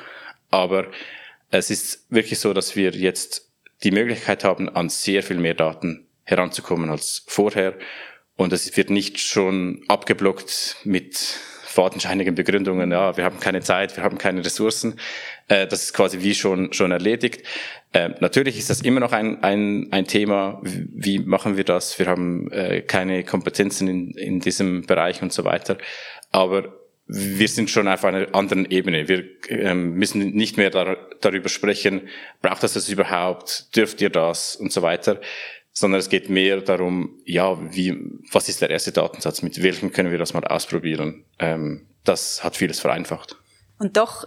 aber 0.51 0.87
es 1.51 1.71
ist 1.71 2.07
wirklich 2.11 2.38
so, 2.38 2.53
dass 2.53 2.77
wir 2.77 2.90
jetzt 2.90 3.51
die 3.83 3.90
Möglichkeit 3.90 4.44
haben, 4.44 4.68
an 4.68 4.90
sehr 4.90 5.23
viel 5.23 5.38
mehr 5.38 5.55
Daten 5.55 6.07
heranzukommen 6.25 6.90
als 6.90 7.25
vorher 7.27 7.79
und 8.37 8.53
es 8.53 8.77
wird 8.77 8.90
nicht 8.90 9.21
schon 9.21 9.85
abgeblockt 9.88 10.77
mit 10.85 11.16
fadenscheinigen 11.16 12.35
Begründungen, 12.35 12.92
ja, 12.92 13.16
wir 13.16 13.25
haben 13.25 13.40
keine 13.40 13.62
Zeit, 13.62 13.97
wir 13.97 14.03
haben 14.03 14.18
keine 14.18 14.44
Ressourcen. 14.44 14.99
Äh, 15.49 15.67
das 15.67 15.85
ist 15.85 15.95
quasi 15.95 16.21
wie 16.21 16.35
schon, 16.35 16.73
schon 16.73 16.93
erledigt. 16.93 17.43
Äh, 17.93 18.11
natürlich 18.21 18.59
ist 18.59 18.71
das 18.71 18.83
immer 18.83 19.01
noch 19.01 19.13
ein, 19.13 19.43
ein, 19.43 19.89
ein 19.91 20.07
Thema. 20.07 20.61
Wie 20.63 21.19
machen 21.19 21.57
wir 21.57 21.65
das? 21.65 21.99
Wir 21.99 22.07
haben 22.07 22.51
äh, 22.53 22.83
keine 22.83 23.25
Kompetenzen 23.25 23.89
in, 23.89 24.11
in 24.13 24.41
diesem 24.41 24.87
Bereich 24.87 25.23
und 25.23 25.33
so 25.33 25.45
weiter. 25.45 25.79
Aber 26.31 26.75
wir 27.07 27.49
sind 27.49 27.71
schon 27.71 27.89
auf 27.89 28.05
einer 28.05 28.35
anderen 28.35 28.71
Ebene. 28.71 29.09
Wir 29.09 29.25
ähm, 29.49 29.95
müssen 29.95 30.31
nicht 30.33 30.59
mehr 30.59 30.69
dar 30.69 30.99
darüber 31.23 31.49
sprechen, 31.49 32.03
braucht 32.43 32.63
das 32.63 32.75
das 32.75 32.91
überhaupt, 32.91 33.75
dürft 33.75 34.03
ihr 34.03 34.11
das 34.11 34.57
und 34.57 34.73
so 34.73 34.83
weiter, 34.83 35.19
sondern 35.73 36.01
es 36.01 36.11
geht 36.11 36.29
mehr 36.29 36.61
darum, 36.61 37.19
ja, 37.25 37.59
wie, 37.73 37.97
was 38.31 38.51
ist 38.51 38.61
der 38.61 38.69
erste 38.69 38.93
Datensatz, 38.93 39.41
mit 39.41 39.63
welchem 39.63 39.91
können 39.91 40.11
wir 40.11 40.19
das 40.19 40.35
mal 40.35 40.45
ausprobieren. 40.45 41.25
Ähm, 41.39 41.87
das 42.05 42.45
hat 42.45 42.57
vieles 42.57 42.79
vereinfacht. 42.79 43.37
Und 43.79 43.97
doch 43.97 44.27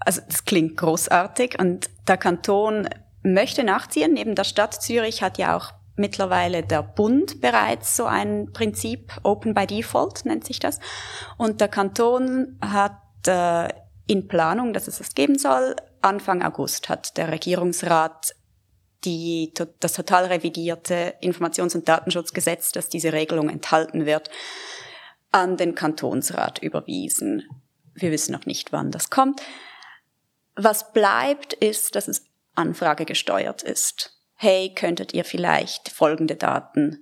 also 0.00 0.20
das 0.26 0.44
klingt 0.44 0.76
großartig 0.76 1.58
und 1.58 1.90
der 2.08 2.16
Kanton 2.16 2.88
möchte 3.22 3.64
nachziehen. 3.64 4.12
Neben 4.14 4.34
der 4.34 4.44
Stadt 4.44 4.80
Zürich 4.82 5.22
hat 5.22 5.38
ja 5.38 5.56
auch 5.56 5.72
mittlerweile 5.96 6.62
der 6.62 6.82
Bund 6.82 7.40
bereits 7.40 7.96
so 7.96 8.04
ein 8.04 8.52
Prinzip, 8.52 9.12
Open 9.22 9.54
by 9.54 9.66
Default 9.66 10.24
nennt 10.24 10.44
sich 10.44 10.58
das. 10.58 10.78
Und 11.38 11.60
der 11.60 11.68
Kanton 11.68 12.58
hat 12.60 13.00
äh, 13.26 13.68
in 14.06 14.28
Planung, 14.28 14.72
dass 14.72 14.88
es 14.88 14.98
das 14.98 15.14
geben 15.14 15.38
soll. 15.38 15.74
Anfang 16.02 16.42
August 16.42 16.88
hat 16.88 17.16
der 17.16 17.32
Regierungsrat 17.32 18.34
die, 19.04 19.52
das 19.80 19.92
total 19.92 20.26
revidierte 20.26 21.14
Informations- 21.22 21.74
und 21.74 21.88
Datenschutzgesetz, 21.88 22.72
das 22.72 22.88
diese 22.88 23.12
Regelung 23.12 23.48
enthalten 23.48 24.06
wird, 24.06 24.30
an 25.30 25.56
den 25.56 25.74
Kantonsrat 25.74 26.60
überwiesen. 26.60 27.44
Wir 27.96 28.10
wissen 28.10 28.32
noch 28.32 28.46
nicht, 28.46 28.72
wann 28.72 28.90
das 28.90 29.10
kommt. 29.10 29.40
Was 30.54 30.92
bleibt, 30.92 31.52
ist, 31.52 31.94
dass 31.94 32.08
es 32.08 32.26
anfragegesteuert 32.54 33.62
ist. 33.62 34.18
Hey, 34.34 34.72
könntet 34.74 35.14
ihr 35.14 35.24
vielleicht 35.24 35.88
folgende 35.88 36.36
Daten 36.36 37.00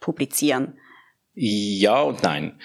publizieren? 0.00 0.78
Ja 1.34 2.00
und 2.00 2.22
nein. 2.22 2.58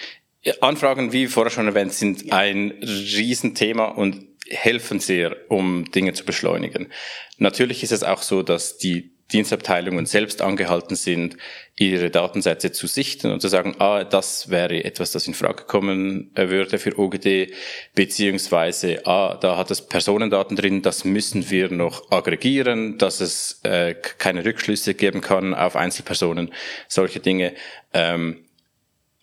Anfragen, 0.61 1.11
wie 1.11 1.27
vorher 1.27 1.51
schon 1.51 1.67
erwähnt, 1.67 1.93
sind 1.93 2.31
ein 2.31 2.71
Riesenthema 2.81 3.85
und 3.85 4.25
helfen 4.47 4.99
sehr, 4.99 5.35
um 5.49 5.89
Dinge 5.91 6.13
zu 6.13 6.23
beschleunigen. 6.23 6.91
Natürlich 7.37 7.83
ist 7.83 7.91
es 7.91 8.03
auch 8.03 8.21
so, 8.21 8.43
dass 8.43 8.77
die 8.77 9.14
Dienstabteilungen 9.33 10.05
selbst 10.05 10.41
angehalten 10.41 10.95
sind, 10.95 11.35
ihre 11.75 12.11
Datensätze 12.11 12.71
zu 12.71 12.85
sichten 12.85 13.31
und 13.31 13.41
zu 13.41 13.47
sagen, 13.47 13.75
ah, 13.79 14.03
das 14.03 14.49
wäre 14.49 14.83
etwas, 14.83 15.11
das 15.11 15.27
in 15.27 15.33
Frage 15.33 15.63
kommen 15.63 16.31
äh, 16.35 16.49
würde 16.49 16.77
für 16.77 16.97
OGD, 16.97 17.51
beziehungsweise, 17.95 19.05
ah, 19.07 19.35
da 19.41 19.57
hat 19.57 19.71
es 19.71 19.81
Personendaten 19.81 20.55
drin, 20.55 20.83
das 20.83 21.05
müssen 21.05 21.49
wir 21.49 21.69
noch 21.71 22.11
aggregieren, 22.11 22.97
dass 22.99 23.19
es 23.19 23.61
äh, 23.63 23.95
keine 23.95 24.45
Rückschlüsse 24.45 24.93
geben 24.93 25.21
kann 25.21 25.55
auf 25.55 25.75
Einzelpersonen, 25.75 26.53
solche 26.87 27.19
Dinge. 27.19 27.53
Ähm, 27.93 28.45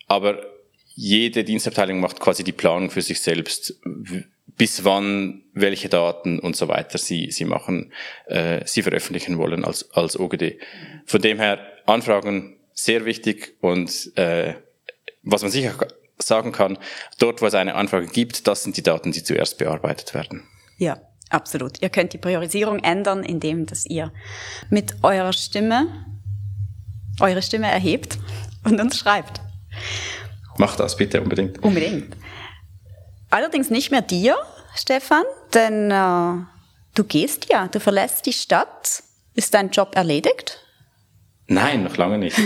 aber 0.09 0.45
jede 0.95 1.45
Dienstabteilung 1.45 2.01
macht 2.01 2.21
quasi 2.21 2.45
die 2.45 2.53
Planung 2.53 2.91
für 2.91 3.03
sich 3.03 3.21
selbst 3.21 3.81
bis 4.57 4.85
wann 4.85 5.45
welche 5.55 5.89
Daten 5.89 6.39
und 6.39 6.57
so 6.57 6.69
weiter 6.69 6.99
sie, 6.99 7.31
sie 7.31 7.45
machen, 7.45 7.93
äh, 8.27 8.61
sie 8.65 8.83
veröffentlichen 8.83 9.39
wollen 9.39 9.65
als, 9.65 9.91
als 9.93 10.19
OGD. 10.19 10.59
Von 11.07 11.23
dem 11.23 11.39
her 11.39 11.59
Anfragen 11.87 12.59
sehr 12.75 13.05
wichtig 13.05 13.57
und 13.61 14.17
äh, 14.17 14.55
was 15.23 15.43
man 15.43 15.51
sicher 15.51 15.75
sagen 16.19 16.53
kann, 16.53 16.79
dort, 17.19 17.43
wo 17.43 17.47
es 17.47 17.55
eine 17.55 17.75
Anfrage 17.75 18.07
gibt, 18.07 18.47
das 18.47 18.63
sind 18.63 18.77
die 18.77 18.83
Daten, 18.83 19.13
die 19.13 19.23
zuerst 19.23 19.59
bearbeitet 19.59 20.15
werden. 20.15 20.45
Ja, 20.79 21.01
absolut. 21.31 21.83
Ihr 21.83 21.89
könnt 21.89 22.13
die 22.13 22.19
Priorisierung 22.19 22.79
ändern, 22.81 23.25
indem 23.25 23.67
dass 23.67 23.87
ihr 23.87 24.13
mit 24.71 24.95
eurer 25.03 25.33
Stimme 25.33 25.89
eure 27.21 27.43
Stimme 27.43 27.71
erhebt 27.71 28.19
und 28.65 28.81
uns 28.81 28.99
schreibt. 28.99 29.41
Macht 30.59 30.81
das 30.81 30.97
bitte 30.97 31.21
unbedingt. 31.21 31.63
Unbedingt. 31.63 32.17
Allerdings 33.33 33.71
nicht 33.71 33.91
mehr 33.91 34.03
dir, 34.03 34.37
Stefan, 34.75 35.25
denn 35.55 35.91
äh, 35.91 36.45
du 36.95 37.05
gehst 37.05 37.51
ja, 37.51 37.67
du 37.67 37.81
verlässt 37.81 38.27
die 38.27 38.33
Stadt. 38.35 39.03
Ist 39.35 39.55
dein 39.55 39.71
Job 39.71 39.97
erledigt? 39.97 40.62
Nein, 41.49 41.83
noch 41.83 41.97
lange 41.97 42.19
nicht. 42.19 42.39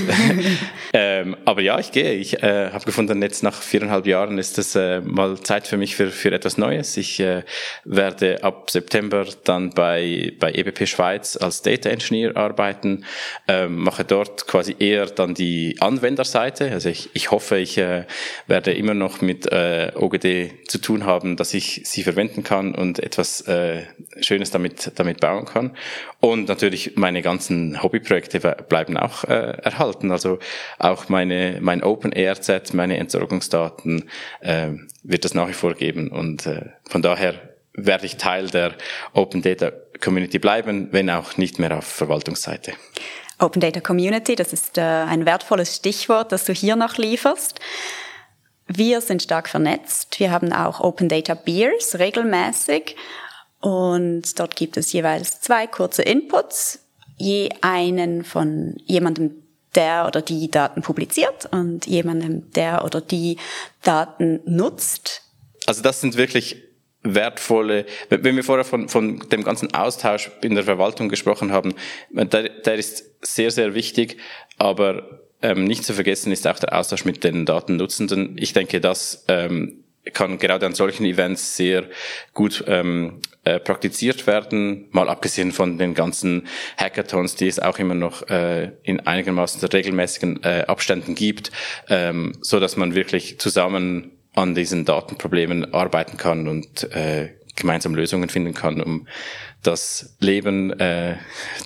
ähm, 0.94 1.36
aber 1.44 1.60
ja, 1.60 1.78
ich 1.78 1.92
gehe. 1.92 2.14
Ich 2.14 2.42
äh, 2.42 2.70
habe 2.70 2.84
gefunden, 2.86 3.20
jetzt 3.20 3.42
nach 3.42 3.60
viereinhalb 3.60 4.06
Jahren 4.06 4.38
ist 4.38 4.56
es 4.56 4.74
äh, 4.74 5.02
mal 5.02 5.38
Zeit 5.38 5.66
für 5.66 5.76
mich 5.76 5.94
für, 5.94 6.10
für 6.10 6.32
etwas 6.32 6.56
Neues. 6.56 6.96
Ich 6.96 7.20
äh, 7.20 7.42
werde 7.84 8.42
ab 8.42 8.70
September 8.70 9.26
dann 9.44 9.70
bei, 9.70 10.32
bei 10.40 10.50
EBP 10.50 10.86
Schweiz 10.88 11.36
als 11.36 11.60
Data 11.60 11.90
Engineer 11.90 12.38
arbeiten, 12.38 13.04
ähm, 13.46 13.76
mache 13.76 14.04
dort 14.04 14.46
quasi 14.46 14.74
eher 14.78 15.06
dann 15.06 15.34
die 15.34 15.76
Anwenderseite. 15.78 16.72
Also 16.72 16.88
ich, 16.88 17.10
ich 17.12 17.30
hoffe, 17.30 17.58
ich 17.58 17.76
äh, 17.76 18.06
werde 18.46 18.72
immer 18.72 18.94
noch 18.94 19.20
mit 19.20 19.46
äh, 19.52 19.92
OGD 19.94 20.68
zu 20.68 20.78
tun 20.78 21.04
haben, 21.04 21.36
dass 21.36 21.52
ich 21.52 21.82
sie 21.84 22.02
verwenden 22.02 22.44
kann 22.44 22.74
und 22.74 22.98
etwas 22.98 23.42
äh, 23.42 23.82
Schönes 24.20 24.50
damit, 24.50 24.92
damit 24.96 25.20
bauen 25.20 25.44
kann. 25.44 25.76
Und 26.18 26.48
natürlich 26.48 26.96
meine 26.96 27.20
ganzen 27.20 27.82
Hobbyprojekte 27.82 28.40
bleiben 28.68 28.85
auch 28.94 29.24
äh, 29.24 29.56
erhalten. 29.62 30.10
Also 30.10 30.38
auch 30.78 31.08
meine, 31.08 31.58
mein 31.60 31.82
Open 31.82 32.12
ERZ, 32.12 32.74
meine 32.74 32.98
Entsorgungsdaten 32.98 34.10
äh, 34.40 34.72
wird 35.02 35.24
es 35.24 35.32
nach 35.32 35.48
wie 35.48 35.54
vor 35.54 35.74
geben. 35.74 36.08
Und 36.08 36.46
äh, 36.46 36.66
von 36.84 37.00
daher 37.00 37.34
werde 37.72 38.06
ich 38.06 38.16
Teil 38.16 38.48
der 38.48 38.74
Open 39.14 39.40
Data 39.42 39.72
Community 40.02 40.38
bleiben, 40.38 40.88
wenn 40.92 41.08
auch 41.08 41.36
nicht 41.36 41.58
mehr 41.58 41.76
auf 41.76 41.86
Verwaltungsseite. 41.86 42.74
Open 43.38 43.60
Data 43.60 43.80
Community, 43.80 44.34
das 44.34 44.52
ist 44.52 44.78
äh, 44.78 44.82
ein 44.82 45.26
wertvolles 45.26 45.76
Stichwort, 45.76 46.32
das 46.32 46.44
du 46.44 46.52
hier 46.52 46.76
noch 46.76 46.96
lieferst. 46.96 47.60
Wir 48.66 49.00
sind 49.00 49.22
stark 49.22 49.48
vernetzt. 49.48 50.18
Wir 50.18 50.30
haben 50.30 50.52
auch 50.52 50.80
Open 50.80 51.08
Data 51.08 51.34
Beers 51.34 51.98
regelmäßig 51.98 52.96
und 53.60 54.38
dort 54.38 54.56
gibt 54.56 54.76
es 54.76 54.92
jeweils 54.92 55.40
zwei 55.40 55.66
kurze 55.66 56.02
Inputs, 56.02 56.85
je 57.16 57.50
einen 57.60 58.24
von 58.24 58.76
jemandem, 58.84 59.42
der 59.74 60.06
oder 60.06 60.22
die 60.22 60.50
Daten 60.50 60.82
publiziert 60.82 61.48
und 61.52 61.86
jemandem, 61.86 62.50
der 62.52 62.84
oder 62.84 63.00
die 63.00 63.36
Daten 63.82 64.40
nutzt. 64.46 65.22
Also 65.66 65.82
das 65.82 66.00
sind 66.00 66.16
wirklich 66.16 66.62
wertvolle, 67.02 67.86
wenn 68.08 68.36
wir 68.36 68.44
vorher 68.44 68.64
von, 68.64 68.88
von 68.88 69.20
dem 69.30 69.44
ganzen 69.44 69.74
Austausch 69.74 70.30
in 70.42 70.54
der 70.54 70.64
Verwaltung 70.64 71.08
gesprochen 71.08 71.52
haben, 71.52 71.74
der, 72.10 72.48
der 72.48 72.74
ist 72.74 73.04
sehr, 73.22 73.50
sehr 73.50 73.74
wichtig, 73.74 74.16
aber 74.58 75.20
ähm, 75.42 75.64
nicht 75.64 75.84
zu 75.84 75.94
vergessen 75.94 76.32
ist 76.32 76.46
auch 76.46 76.58
der 76.58 76.76
Austausch 76.76 77.04
mit 77.04 77.22
den 77.22 77.44
Datennutzenden. 77.44 78.36
Ich 78.38 78.52
denke, 78.52 78.80
das 78.80 79.24
ähm, 79.28 79.84
kann 80.12 80.38
gerade 80.38 80.66
an 80.66 80.74
solchen 80.74 81.04
Events 81.04 81.56
sehr 81.56 81.84
gut 82.32 82.64
ähm, 82.66 83.20
äh, 83.44 83.60
praktiziert 83.60 84.26
werden, 84.26 84.88
mal 84.90 85.08
abgesehen 85.08 85.52
von 85.52 85.78
den 85.78 85.94
ganzen 85.94 86.46
Hackathons, 86.76 87.36
die 87.36 87.48
es 87.48 87.58
auch 87.58 87.78
immer 87.78 87.94
noch 87.94 88.28
äh, 88.28 88.72
in 88.82 89.00
einigermaßen 89.00 89.66
regelmäßigen 89.68 90.42
äh, 90.42 90.64
Abständen 90.66 91.14
gibt, 91.14 91.50
ähm, 91.88 92.32
so 92.40 92.60
dass 92.60 92.76
man 92.76 92.94
wirklich 92.94 93.38
zusammen 93.38 94.12
an 94.34 94.54
diesen 94.54 94.84
Datenproblemen 94.84 95.72
arbeiten 95.72 96.16
kann 96.16 96.46
und 96.48 96.84
äh, 96.92 97.30
gemeinsam 97.56 97.94
Lösungen 97.94 98.28
finden 98.28 98.54
kann, 98.54 98.80
um 98.80 99.08
das 99.62 100.16
Leben 100.20 100.78
äh, 100.78 101.16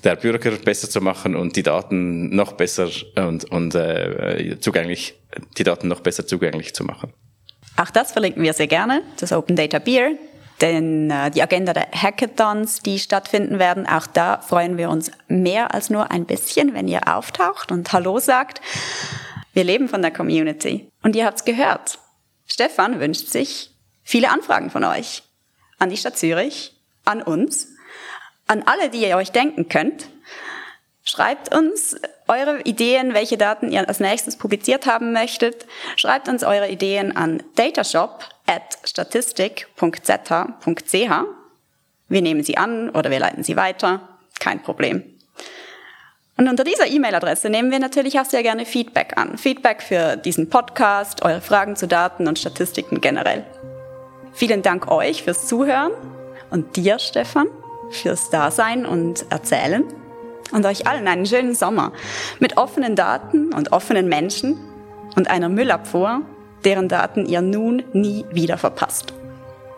der 0.04 0.16
Bürger 0.16 0.52
besser 0.52 0.88
zu 0.88 1.00
machen 1.00 1.36
und 1.36 1.56
die 1.56 1.62
Daten 1.62 2.34
noch 2.34 2.52
besser 2.52 2.88
und, 3.16 3.44
und 3.50 3.74
äh, 3.74 4.56
zugänglich, 4.60 5.20
die 5.58 5.64
Daten 5.64 5.88
noch 5.88 6.00
besser 6.00 6.26
zugänglich 6.26 6.74
zu 6.74 6.84
machen. 6.84 7.12
Auch 7.76 7.90
das 7.90 8.12
verlinken 8.12 8.42
wir 8.42 8.52
sehr 8.52 8.66
gerne, 8.66 9.02
das 9.18 9.32
Open 9.32 9.56
Data 9.56 9.78
Beer, 9.78 10.12
denn 10.60 11.10
äh, 11.10 11.30
die 11.30 11.42
Agenda 11.42 11.72
der 11.72 11.90
Hackathons, 11.90 12.80
die 12.80 12.98
stattfinden 12.98 13.58
werden, 13.58 13.86
auch 13.86 14.06
da 14.06 14.40
freuen 14.40 14.76
wir 14.76 14.90
uns 14.90 15.10
mehr 15.28 15.72
als 15.74 15.90
nur 15.90 16.10
ein 16.10 16.26
bisschen, 16.26 16.74
wenn 16.74 16.88
ihr 16.88 17.08
auftaucht 17.08 17.72
und 17.72 17.92
Hallo 17.92 18.18
sagt. 18.18 18.60
Wir 19.52 19.64
leben 19.64 19.88
von 19.88 20.02
der 20.02 20.10
Community. 20.10 20.90
Und 21.02 21.16
ihr 21.16 21.24
habt's 21.24 21.44
gehört. 21.44 21.98
Stefan 22.46 23.00
wünscht 23.00 23.28
sich 23.28 23.70
viele 24.02 24.30
Anfragen 24.30 24.70
von 24.70 24.84
euch. 24.84 25.22
An 25.78 25.90
die 25.90 25.96
Stadt 25.96 26.18
Zürich, 26.18 26.76
an 27.04 27.22
uns, 27.22 27.68
an 28.46 28.62
alle, 28.66 28.90
die 28.90 29.00
ihr 29.06 29.16
euch 29.16 29.32
denken 29.32 29.68
könnt. 29.68 30.08
Schreibt 31.02 31.54
uns 31.54 31.96
eure 32.30 32.60
Ideen, 32.62 33.12
welche 33.12 33.36
Daten 33.36 33.70
ihr 33.70 33.86
als 33.86 34.00
nächstes 34.00 34.36
publiziert 34.36 34.86
haben 34.86 35.12
möchtet. 35.12 35.66
Schreibt 35.96 36.28
uns 36.28 36.44
eure 36.44 36.68
Ideen 36.68 37.16
an 37.16 37.42
datashop 37.56 38.24
at 38.46 38.78
statistik.z.ch. 38.84 41.10
Wir 42.08 42.22
nehmen 42.22 42.42
sie 42.42 42.56
an 42.56 42.90
oder 42.90 43.10
wir 43.10 43.18
leiten 43.18 43.44
sie 43.44 43.56
weiter. 43.56 44.08
Kein 44.38 44.62
Problem. 44.62 45.02
Und 46.36 46.48
unter 46.48 46.64
dieser 46.64 46.86
E-Mail-Adresse 46.86 47.50
nehmen 47.50 47.70
wir 47.70 47.78
natürlich 47.78 48.18
auch 48.18 48.24
sehr 48.24 48.42
gerne 48.42 48.64
Feedback 48.64 49.12
an. 49.16 49.36
Feedback 49.36 49.82
für 49.82 50.16
diesen 50.16 50.48
Podcast, 50.48 51.22
eure 51.22 51.42
Fragen 51.42 51.76
zu 51.76 51.86
Daten 51.86 52.26
und 52.26 52.38
Statistiken 52.38 53.02
generell. 53.02 53.44
Vielen 54.32 54.62
Dank 54.62 54.90
euch 54.90 55.22
fürs 55.22 55.46
Zuhören 55.46 55.92
und 56.50 56.76
dir, 56.76 56.98
Stefan, 56.98 57.48
fürs 57.90 58.30
Dasein 58.30 58.86
und 58.86 59.26
Erzählen. 59.30 59.84
Und 60.52 60.66
euch 60.66 60.86
allen 60.86 61.06
einen 61.06 61.26
schönen 61.26 61.54
Sommer 61.54 61.92
mit 62.38 62.56
offenen 62.56 62.96
Daten 62.96 63.52
und 63.54 63.72
offenen 63.72 64.08
Menschen 64.08 64.58
und 65.16 65.30
einer 65.30 65.48
Müllabfuhr, 65.48 66.22
deren 66.64 66.88
Daten 66.88 67.26
ihr 67.26 67.40
nun 67.40 67.82
nie 67.92 68.24
wieder 68.32 68.58
verpasst. 68.58 69.12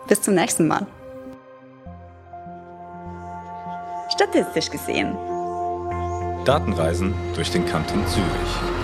Bis 0.07 0.21
zum 0.21 0.35
nächsten 0.35 0.67
Mal. 0.67 0.87
Statistisch 4.09 4.69
gesehen 4.69 5.15
Datenreisen 6.45 7.13
durch 7.35 7.51
den 7.51 7.65
Kanton 7.65 8.05
Zürich. 8.07 8.82